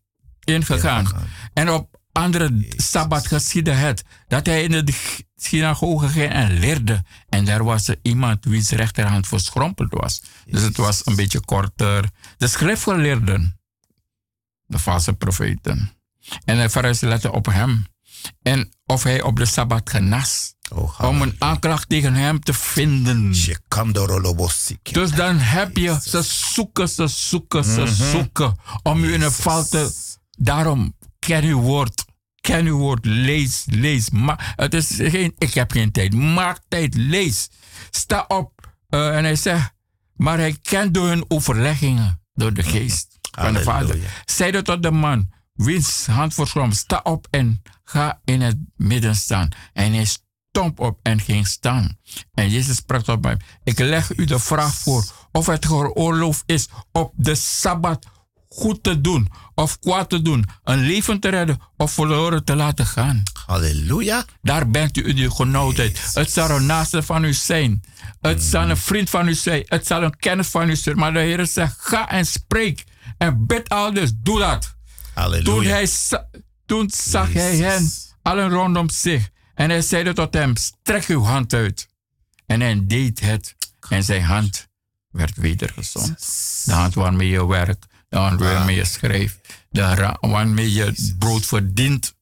[0.45, 1.07] ingegaan.
[1.53, 7.05] En op andere sabbat geschiedde het dat hij in de synagoge ging en leerde.
[7.28, 10.22] En daar was er iemand wiens rechterhand verschrompeld was.
[10.47, 12.10] Dus het was een beetje korter.
[12.36, 13.60] De schriftgeleerden,
[14.66, 15.93] de valse profeten.
[16.44, 17.86] En de Farizeeën letten op hem.
[18.43, 20.55] En of hij op de sabbat genas.
[20.74, 23.34] Oh, Om een aanklacht tegen hem te vinden.
[24.93, 28.56] Dus dan heb je, ze zoeken, ze zoeken, ze zoeken.
[28.82, 29.93] Om u in een val te...
[30.39, 30.97] Daarom,
[31.27, 32.05] ken uw woord.
[32.40, 33.05] Ken uw woord.
[33.05, 34.11] Lees, lees.
[34.11, 36.15] Ma het is geen, ik heb geen tijd.
[36.15, 37.49] Maak tijd, lees.
[37.90, 38.74] Sta op.
[38.89, 39.73] Eh, en hij zegt,
[40.15, 42.20] maar hij kent door hun overleggingen.
[42.35, 43.99] Door de geest van de Vader.
[44.24, 49.49] Zeide tot de man, wiens hand verschroom, sta op en ga in het midden staan.
[49.73, 51.99] En hij stond op en ging staan.
[52.35, 56.69] En Jezus sprak tot hem, ik leg u de vraag voor of het geoorloofd is
[56.93, 58.07] op de Sabbat
[58.53, 62.87] goed te doen of kwaad te doen, een leven te redden of verloren te laten
[62.87, 63.23] gaan.
[63.47, 64.24] Halleluja.
[64.43, 66.01] Daar bent u in uw genoodheid.
[66.12, 67.83] Het zal een naaste van u zijn.
[68.20, 69.62] Het zal een vriend van u zijn.
[69.66, 70.97] Het zal een kennis van u zijn.
[70.97, 72.85] Maar de Heer zegt, ga en spreek.
[73.19, 74.74] En bid al dus, doe dat.
[75.15, 75.45] Halleluja.
[75.45, 75.89] Toen, hij,
[76.66, 77.91] toen zag hij hen
[78.23, 79.31] allen rondom zich.
[79.55, 81.87] En hij zeide tot hem, strek uw hand uit.
[82.47, 83.57] En hij deed het.
[83.89, 84.69] En zijn hand
[85.11, 86.19] werd weer gezond.
[86.65, 87.87] De hand waarmee je werkt.
[88.18, 89.64] Hand waarmee je schrijft.
[89.70, 92.14] De waarmee je brood verdient.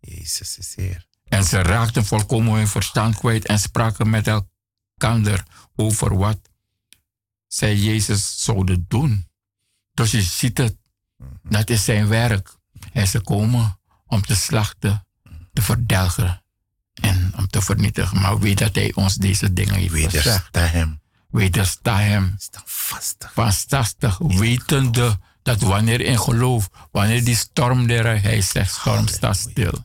[0.00, 1.06] Jezus is Heer.
[1.28, 5.44] En ze raakten volkomen hun verstand kwijt en spraken met elkaar
[5.76, 6.38] over wat
[7.46, 9.28] zij Jezus zouden doen.
[9.94, 10.76] Dus je ziet het,
[11.42, 12.56] dat is zijn werk.
[12.92, 15.06] Hij is gekomen om te slachten,
[15.52, 16.42] te verdelgen
[16.94, 18.20] en om te vernietigen.
[18.20, 20.24] Maar weet dat hij ons deze dingen heeft gezegd.
[20.24, 20.99] Wedersta hem.
[21.30, 22.36] Wedersta hem
[23.34, 29.84] vastastig, wetende dat wanneer in geloof, wanneer die storm er, hij zegt storm staat stil.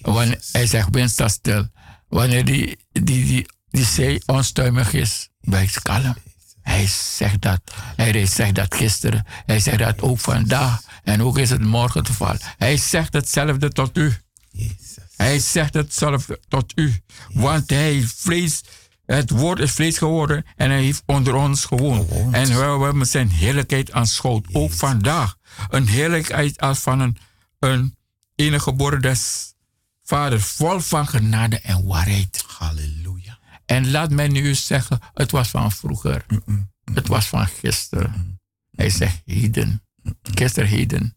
[0.00, 1.68] Wanneer, hij zegt wind staat stil.
[2.08, 6.16] Wanneer die, die, die, die zee onstuimig is, blijft kalm.
[6.62, 7.60] Hij zegt dat.
[7.96, 9.24] Hij zegt dat gisteren.
[9.46, 10.82] Hij zegt dat ook vandaag.
[11.02, 12.40] En ook is het morgen te vallen.
[12.56, 14.16] Hij zegt hetzelfde tot u.
[15.16, 17.00] Hij zegt hetzelfde tot u.
[17.32, 18.62] Want hij vlees,
[19.06, 22.10] het woord is vlees geworden en hij heeft onder ons gewoond.
[22.10, 24.46] En we, we hebben zijn heerlijkheid aanschouwd.
[24.52, 25.36] Ook vandaag.
[25.68, 27.16] Een heerlijkheid als van een,
[27.58, 27.96] een
[28.34, 29.54] enige geboren des
[30.02, 30.44] vaders.
[30.44, 32.44] Vol van genade en waarheid.
[32.46, 33.38] Halleluja.
[33.66, 36.26] En laat mij nu zeggen, het was van vroeger.
[36.94, 38.40] Het was van gisteren.
[38.70, 39.82] Hij zegt heden.
[40.22, 41.16] Gisteren heden.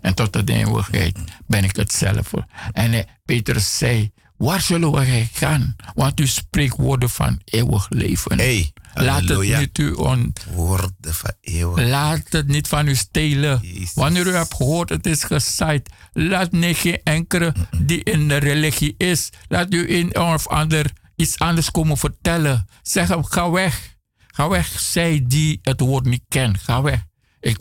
[0.00, 2.46] En tot de eeuwigheid ben ik hetzelfde.
[2.72, 5.76] En eh, Petrus zei, waar zullen wij gaan?
[5.94, 8.38] Want u spreekt woorden van eeuwig leven.
[8.38, 11.88] Hey, Laat het niet u on, Woorden van eeuwig.
[11.88, 13.60] Laat het niet van u stelen.
[13.62, 13.94] Jezus.
[13.94, 15.90] Wanneer u hebt gehoord, het is gezaaid.
[16.12, 19.30] Laat niet geen enkele die in de religie is.
[19.48, 22.66] Laat u een of ander iets anders komen vertellen.
[22.82, 23.96] Zeg hem, ga weg.
[24.26, 26.60] Ga weg, zij die het woord niet kent.
[26.60, 27.04] Ga weg.
[27.40, 27.58] Ik,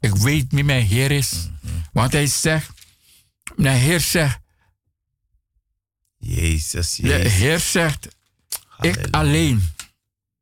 [0.00, 1.48] ik weet wie mijn Heer is.
[1.92, 2.70] Want hij zegt,
[3.56, 4.38] mijn Heer zegt,
[6.18, 7.32] Jezus, de Jezus.
[7.32, 8.08] Heer zegt,
[8.80, 9.72] ik alleen,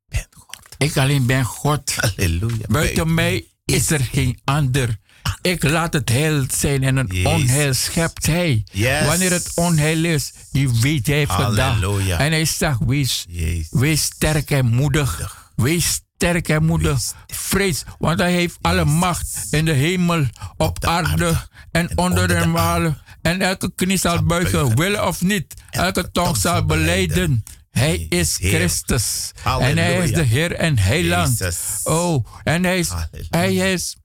[0.09, 0.74] Ben God.
[0.78, 1.94] ik alleen ben God.
[1.97, 2.66] Halleluja.
[2.69, 4.97] Buiten mij is er geen ander.
[5.43, 7.32] Ik laat het heil zijn en een Jezus.
[7.32, 8.65] onheil schept hij.
[8.73, 9.07] Yes.
[9.07, 11.24] Wanneer het onheil is, die weet hij.
[11.24, 12.19] Halleluja.
[12.19, 13.69] En hij zegt, wees, Jezus.
[13.70, 15.44] wees sterk en moedig.
[15.57, 17.15] Wees sterk en moedig.
[17.27, 20.27] Vrees, want hij heeft alle macht in de hemel,
[20.57, 23.01] op, de aarde, aarde en, en onder onder de de malen.
[23.27, 25.55] En elke knie zal buigen, willen of niet.
[25.70, 27.44] Elke tong zal beleiden.
[27.70, 28.36] Hij is.
[28.40, 29.32] Christus.
[29.44, 31.40] En hij is de Heer en Heiland.
[31.85, 32.93] Oh, en hij is,
[33.31, 33.97] hij is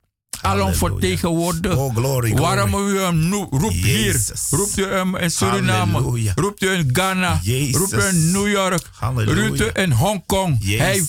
[0.41, 1.76] alom vertegenwoordigd.
[1.76, 4.22] Oh, glory, Waarom u hem nu roept hier?
[4.49, 5.91] Roept u hem in Suriname?
[5.91, 6.31] Halleluja.
[6.35, 7.39] Roept u in Ghana?
[7.41, 7.76] Jezus.
[7.76, 8.81] Roept u in New York?
[8.99, 9.47] Halleluja.
[9.47, 10.65] Roept u in Hongkong?
[10.77, 11.03] Hij,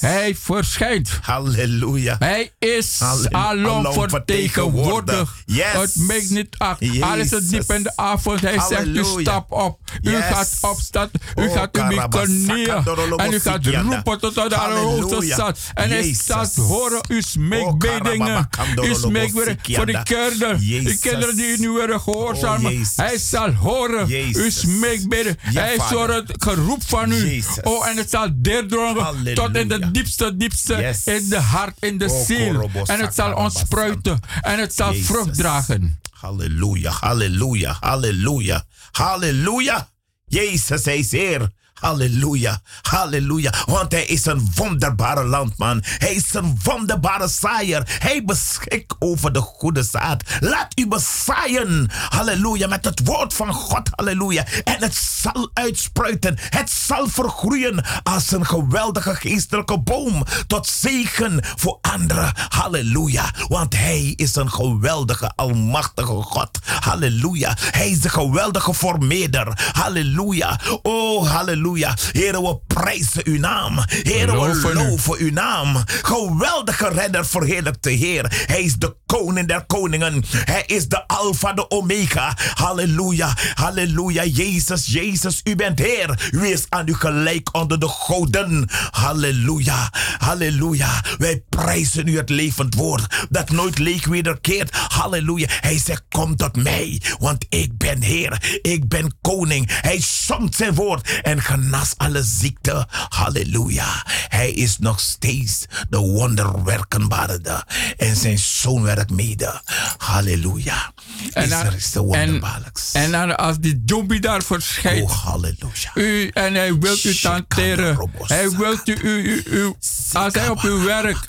[0.00, 1.18] hij verschijnt.
[1.22, 2.16] Halleluja.
[2.18, 3.00] Hij is
[3.30, 5.32] alom vertegenwoordigd.
[5.46, 5.64] Yes.
[5.72, 7.02] Het maakt niet uit.
[7.02, 8.40] Al is diep in de avond.
[8.40, 9.78] Hij zegt u stap op.
[10.02, 10.24] U Yes.
[10.24, 11.10] gaat opstaan.
[11.36, 15.58] U Oh, gaat u dorolobo En u gaat roepen tot de allerhoogste stad.
[15.74, 18.48] En hij staat horen uw Oh, smeekbedingen.
[18.84, 20.58] U smeekt weer voor de kinderen.
[20.58, 20.98] Die Jezus.
[21.00, 22.72] kinderen die u nu weer gehoorzamen.
[22.72, 24.08] Oh, hij zal horen.
[24.52, 25.36] Smeekbeden.
[25.50, 27.14] Ja, hij hoort het geroep van u.
[27.14, 27.60] Jezus.
[27.62, 29.34] Oh, en het zal doordrongen Halleluja.
[29.34, 30.74] tot in de diepste, diepste.
[30.76, 31.04] Yes.
[31.06, 32.70] In de hart, in de Oh, ziel.
[32.84, 34.20] En het zal ontspruiten.
[34.40, 35.06] En het zal Jezus.
[35.06, 36.00] vrucht dragen.
[36.10, 39.88] Halleluja, halleluja, halleluja, halleluja.
[40.26, 41.50] Jezus, hij is Heer.
[41.80, 43.52] Halleluja, halleluja.
[43.66, 45.82] Want hij is een wonderbare landman.
[45.84, 47.82] Hij is een wonderbare zaaier.
[47.98, 50.22] Hij beschikt over de goede zaad.
[50.40, 51.90] Laat u bezaaien.
[52.08, 53.88] Halleluja, met het woord van God.
[53.90, 54.44] Halleluja.
[54.64, 56.36] En het zal uitspruiten.
[56.38, 60.24] Het zal vergroeien als een geweldige geestelijke boom.
[60.46, 62.32] Tot zegen voor anderen.
[62.48, 63.30] Halleluja.
[63.48, 66.50] Want hij is een geweldige, almachtige God.
[66.80, 67.56] Halleluja.
[67.58, 69.70] Hij is de geweldige formeerder.
[69.72, 70.60] Halleluja.
[70.82, 71.65] Oh, halleluja.
[71.74, 73.78] Heren, we prijzen uw naam.
[74.02, 75.76] Heren, we Loven uw naam.
[75.86, 78.44] Geweldige redder, verheerlijk de Heer.
[78.46, 80.24] Hij is de koning der koningen.
[80.30, 82.36] Hij is de alfa, de omega.
[82.54, 83.36] Halleluja.
[83.54, 84.24] Halleluja.
[84.24, 86.28] Jezus, Jezus, u bent Heer.
[86.30, 88.68] U is aan u gelijk onder de goden.
[88.90, 89.90] Halleluja.
[90.18, 91.02] Halleluja.
[91.18, 93.26] Wij prijzen u het levend woord.
[93.30, 94.76] Dat nooit leeg wederkeert.
[94.88, 95.46] Halleluja.
[95.60, 97.02] Hij zegt, kom tot mij.
[97.18, 98.58] Want ik ben Heer.
[98.62, 99.66] Ik ben koning.
[99.80, 102.86] Hij somt zijn woord en genas alle ziekte.
[103.08, 104.04] Halleluja.
[104.28, 107.64] Hij is nog steeds de wonderwerkenbare.
[107.96, 109.60] En zijn zoon werkt mede.
[109.98, 110.92] Halleluja.
[111.32, 112.92] En dan- Israël is de En, wonderbaarlijks.
[112.92, 115.02] en dan als die zombie daar verschijnt.
[115.10, 115.90] Oh, halleluja.
[115.94, 118.10] U, en hij wil u tanteren.
[118.20, 119.72] Hij wil u, u, u, u,
[120.12, 121.24] als hij op uw werk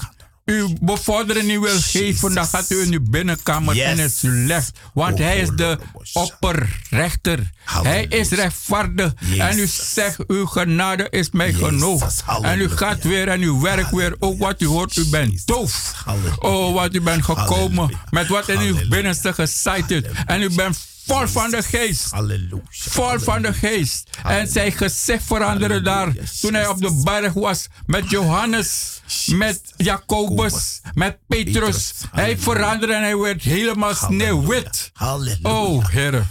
[0.48, 3.86] uw bevordering wil geven, dan gaat u in uw binnenkamer Yes.
[3.86, 4.72] en het u legt.
[4.94, 6.10] Want Oh, hij is de Lord.
[6.14, 7.52] opperrechter.
[7.66, 9.14] Hij is rechtvaardig.
[9.38, 12.08] En u zegt, uw genade is mij genoeg.
[12.42, 14.16] En u gaat weer en u werkt weer.
[14.20, 16.04] Ook wat u hoort, u bent doof.
[16.40, 18.04] Oh, wat u bent gekomen Halleluja.
[18.10, 20.02] met wat in uw binnenste gezaaid is.
[20.26, 22.12] En u bent vol van de geest.
[22.12, 22.62] Halleluja.
[22.70, 24.10] Vol van de geest.
[24.24, 30.82] En zijn gezicht veranderde daar toen hij op de berg was met Johannes, met Jacobus,
[30.94, 31.94] met Petrus.
[32.12, 34.90] Hij veranderde en hij werd helemaal sneeuwwit.
[34.94, 35.40] Halleluja.
[35.62, 36.26] Oh, Heer.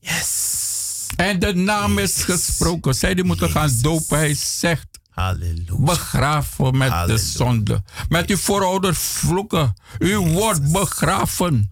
[0.00, 0.58] Yes.
[1.16, 2.94] En de naam is gesproken.
[2.94, 4.18] Zij die moeten gaan dopen.
[4.18, 5.74] Hij zegt, Halleluja.
[5.76, 7.82] begraven met de zonde.
[8.08, 9.74] Met uw voorouders vloeken.
[9.98, 11.70] U wordt begraven.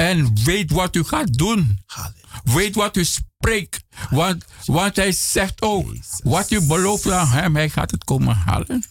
[0.00, 1.78] En weet wat u gaat doen.
[1.86, 2.40] Halleluja.
[2.44, 3.84] Weet wat u spreekt.
[4.10, 8.84] Want, want hij zegt ook, wat u belooft aan hem, hij gaat het komen halen.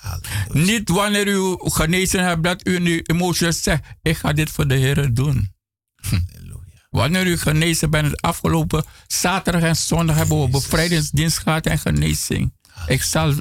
[0.00, 0.72] Halleluja.
[0.72, 4.68] Niet wanneer u genezen hebt, dat u in uw emoties zegt, ik ga dit voor
[4.68, 5.54] de Heer doen.
[5.94, 6.86] Halleluja.
[6.90, 12.54] Wanneer u genezen bent, het afgelopen zaterdag en zondag hebben we bevrijdingsdienst gehad en genezing.
[12.86, 13.34] Ik zal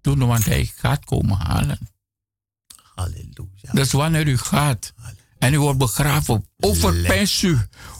[0.00, 1.78] doen, want hij gaat komen halen.
[2.94, 3.72] Halleluja.
[3.72, 4.92] Dus wanneer u gaat
[5.38, 7.58] en u wordt begraven, overpijns u.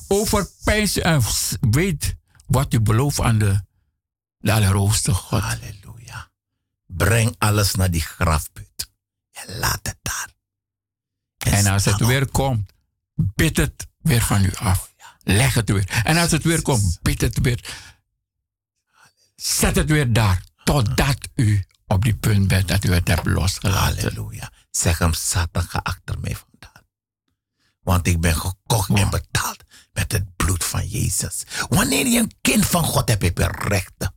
[0.08, 1.22] Overpijns u en
[1.60, 2.16] weet
[2.46, 3.64] wat u belooft aan de,
[4.38, 5.40] de Allerhoogste God.
[5.40, 6.30] Halleluja.
[6.86, 8.90] Breng alles naar die grafput.
[9.32, 10.28] En laat het daar.
[11.38, 12.08] En als het op.
[12.08, 12.72] weer komt,
[13.14, 14.94] bid het weer van u af.
[15.22, 16.00] Leg het weer.
[16.04, 17.76] En als het weer komt, bid het weer.
[19.36, 20.44] Zet het weer daar.
[20.64, 24.02] Totdat u op die punt bent dat u het hebt losgelaten.
[24.02, 24.52] Halleluja.
[24.70, 26.36] Zeg hem, Satan, ga achter mij.
[27.88, 29.56] Want ik ben gekocht en betaald
[29.92, 31.44] met het bloed van Jezus.
[31.68, 34.14] Wanneer je een kind van God hebt, heb je rechten.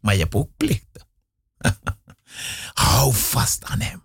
[0.00, 1.06] Maar je hebt ook plichten.
[2.84, 4.04] Hou vast aan hem.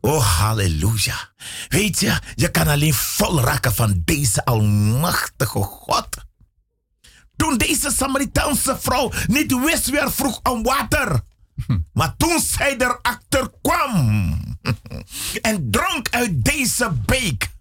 [0.00, 1.32] Oh, halleluja.
[1.68, 6.08] Weet je, je kan alleen vol raken van deze almachtige God.
[7.36, 11.20] Toen deze Samaritaanse vrouw niet wist wie er vroeg om water.
[11.92, 14.38] Maar toen zij erachter kwam
[15.42, 17.54] en dronk uit deze beek.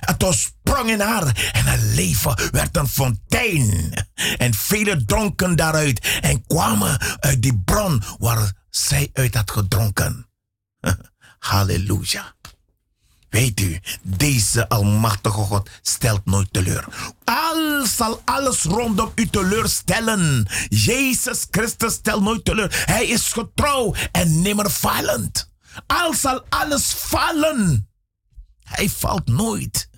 [0.00, 3.92] Het ontsprong in haar en haar leven werd een fontein.
[4.36, 10.28] En velen dronken daaruit en kwamen uit die bron waar zij uit had gedronken.
[11.38, 12.34] Halleluja.
[13.28, 16.84] Weet u, deze almachtige God stelt nooit teleur.
[17.24, 20.46] Al zal alles rondom u teleurstellen.
[20.68, 22.82] Jezus Christus stelt nooit teleur.
[22.86, 25.50] Hij is getrouw en nimmer falend.
[25.86, 27.85] Al zal alles vallen.
[28.66, 29.88] Hij valt nooit.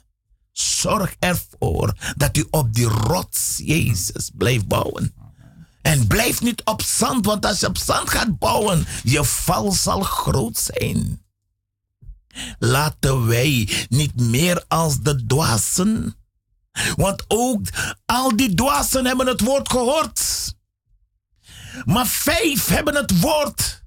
[0.53, 5.15] Zorg ervoor dat u op die rots Jezus blijft bouwen.
[5.83, 10.01] En blijf niet op zand, want als je op zand gaat bouwen, je val zal
[10.01, 11.23] groot zijn.
[12.59, 16.17] Laten wij niet meer als de dwazen.
[16.97, 17.67] Want ook
[18.07, 20.55] al die dwazen hebben het woord gehoord.
[21.85, 23.83] Maar vijf hebben het woord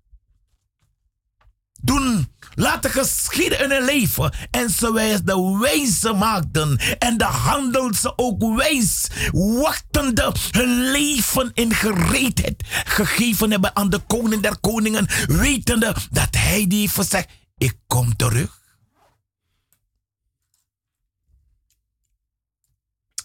[1.82, 4.34] doen laten geschieden in hun leven.
[4.52, 11.52] En ze wijs de wijze maakten en de handel ze ook wijs, wachtende hun leven
[11.54, 17.30] in gereedheid gegeven hebben aan de koning der koningen, wetende dat hij die heeft gezegd,
[17.58, 18.60] ik kom terug.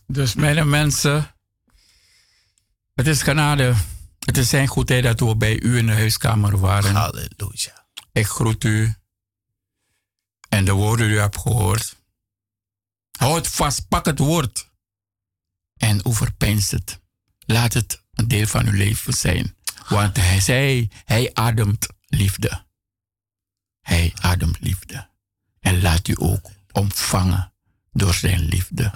[0.06, 1.34] Dus mijn mensen,
[2.94, 3.74] het is genade.
[4.18, 6.94] Het is zijn goedheid dat we bij u in de huiskamer waren.
[6.94, 7.86] Halleluja.
[8.12, 8.94] Ik groet u.
[10.56, 11.96] En de woorden die u hebt gehoord.
[13.18, 14.70] Houd vast, pak het woord.
[15.76, 17.00] En overpijnst het.
[17.38, 19.56] Laat het een deel van uw leven zijn.
[19.88, 22.66] Want hij zei, hij ademt liefde.
[23.80, 25.08] Hij ademt liefde.
[25.60, 27.52] En laat u ook ontvangen
[27.92, 28.92] door zijn liefde.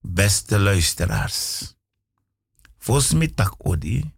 [0.00, 1.74] Beste luisteraars.
[2.78, 4.12] Volgens mij odi.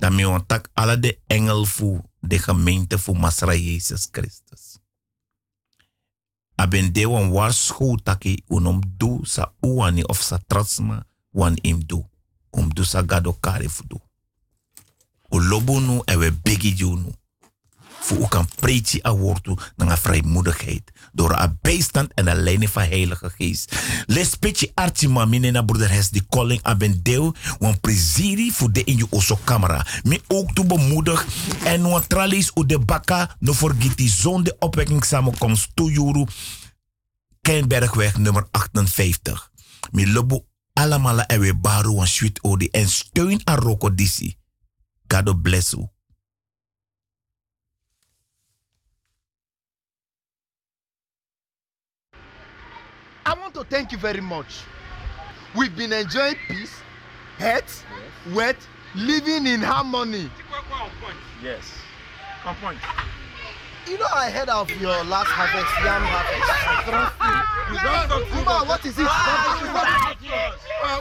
[0.00, 4.78] Dan mi on tak alle de engel voor de gemeente voor Masra Jezus Christus.
[6.54, 12.08] Aben de wan waarschuw taki unom do sa uwani of sa tratsma wan im do.
[12.50, 14.00] Om do sa gado kare fu do.
[15.28, 16.74] O lobo nu en we begi.
[18.00, 20.92] Voor u kan preetje woord naar vrijmoedigheid.
[21.12, 23.76] Door een bijstand en een leiding van Heilige Geest.
[24.06, 27.34] Les petje arti mamine na broeder Hes die calling aben deel.
[27.58, 29.86] Wan preziri voor de in je camera.
[30.02, 31.26] Me ook toe bemoedig.
[31.64, 33.36] En wan tralies u de baka.
[33.38, 36.26] No forget die zonde opwekking samenkomst toejuru.
[37.40, 39.50] Kenbergweg nummer 58.
[39.90, 42.68] Me lobo allemaal en we baru wan sweet odi.
[42.70, 44.36] En steun aan Roko Disi.
[45.06, 45.88] God bless you.
[53.30, 54.62] I want to thank you very much.
[55.56, 56.74] We've been enjoying peace,
[57.38, 57.84] health,
[58.34, 58.66] wealth,
[58.96, 60.28] living in harmony.
[61.40, 61.62] Yes.
[62.44, 62.80] On point.
[63.86, 66.42] You know, I heard of your last harvest, yam harvest.
[67.70, 69.06] You don't Uma, what is it?
[69.06, 69.14] Uh,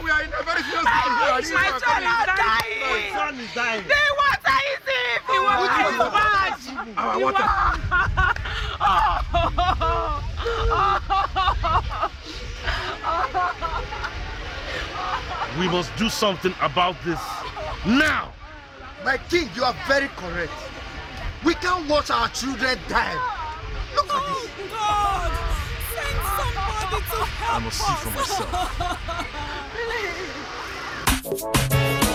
[0.03, 1.65] we are in a very serious situation here.
[1.65, 2.77] My son is dying.
[2.85, 3.89] My son is dying.
[3.89, 5.25] The water is it.
[5.25, 6.61] The water is bad.
[6.95, 7.49] Our water.
[15.59, 17.19] We must do something about this
[17.85, 18.33] now.
[19.03, 20.51] My king, you are very correct.
[21.43, 23.15] We can't watch our children die.
[23.95, 24.49] Look at this.
[24.59, 25.31] Oh, God,
[25.95, 28.11] send somebody to help I must see for
[31.31, 32.03] myself.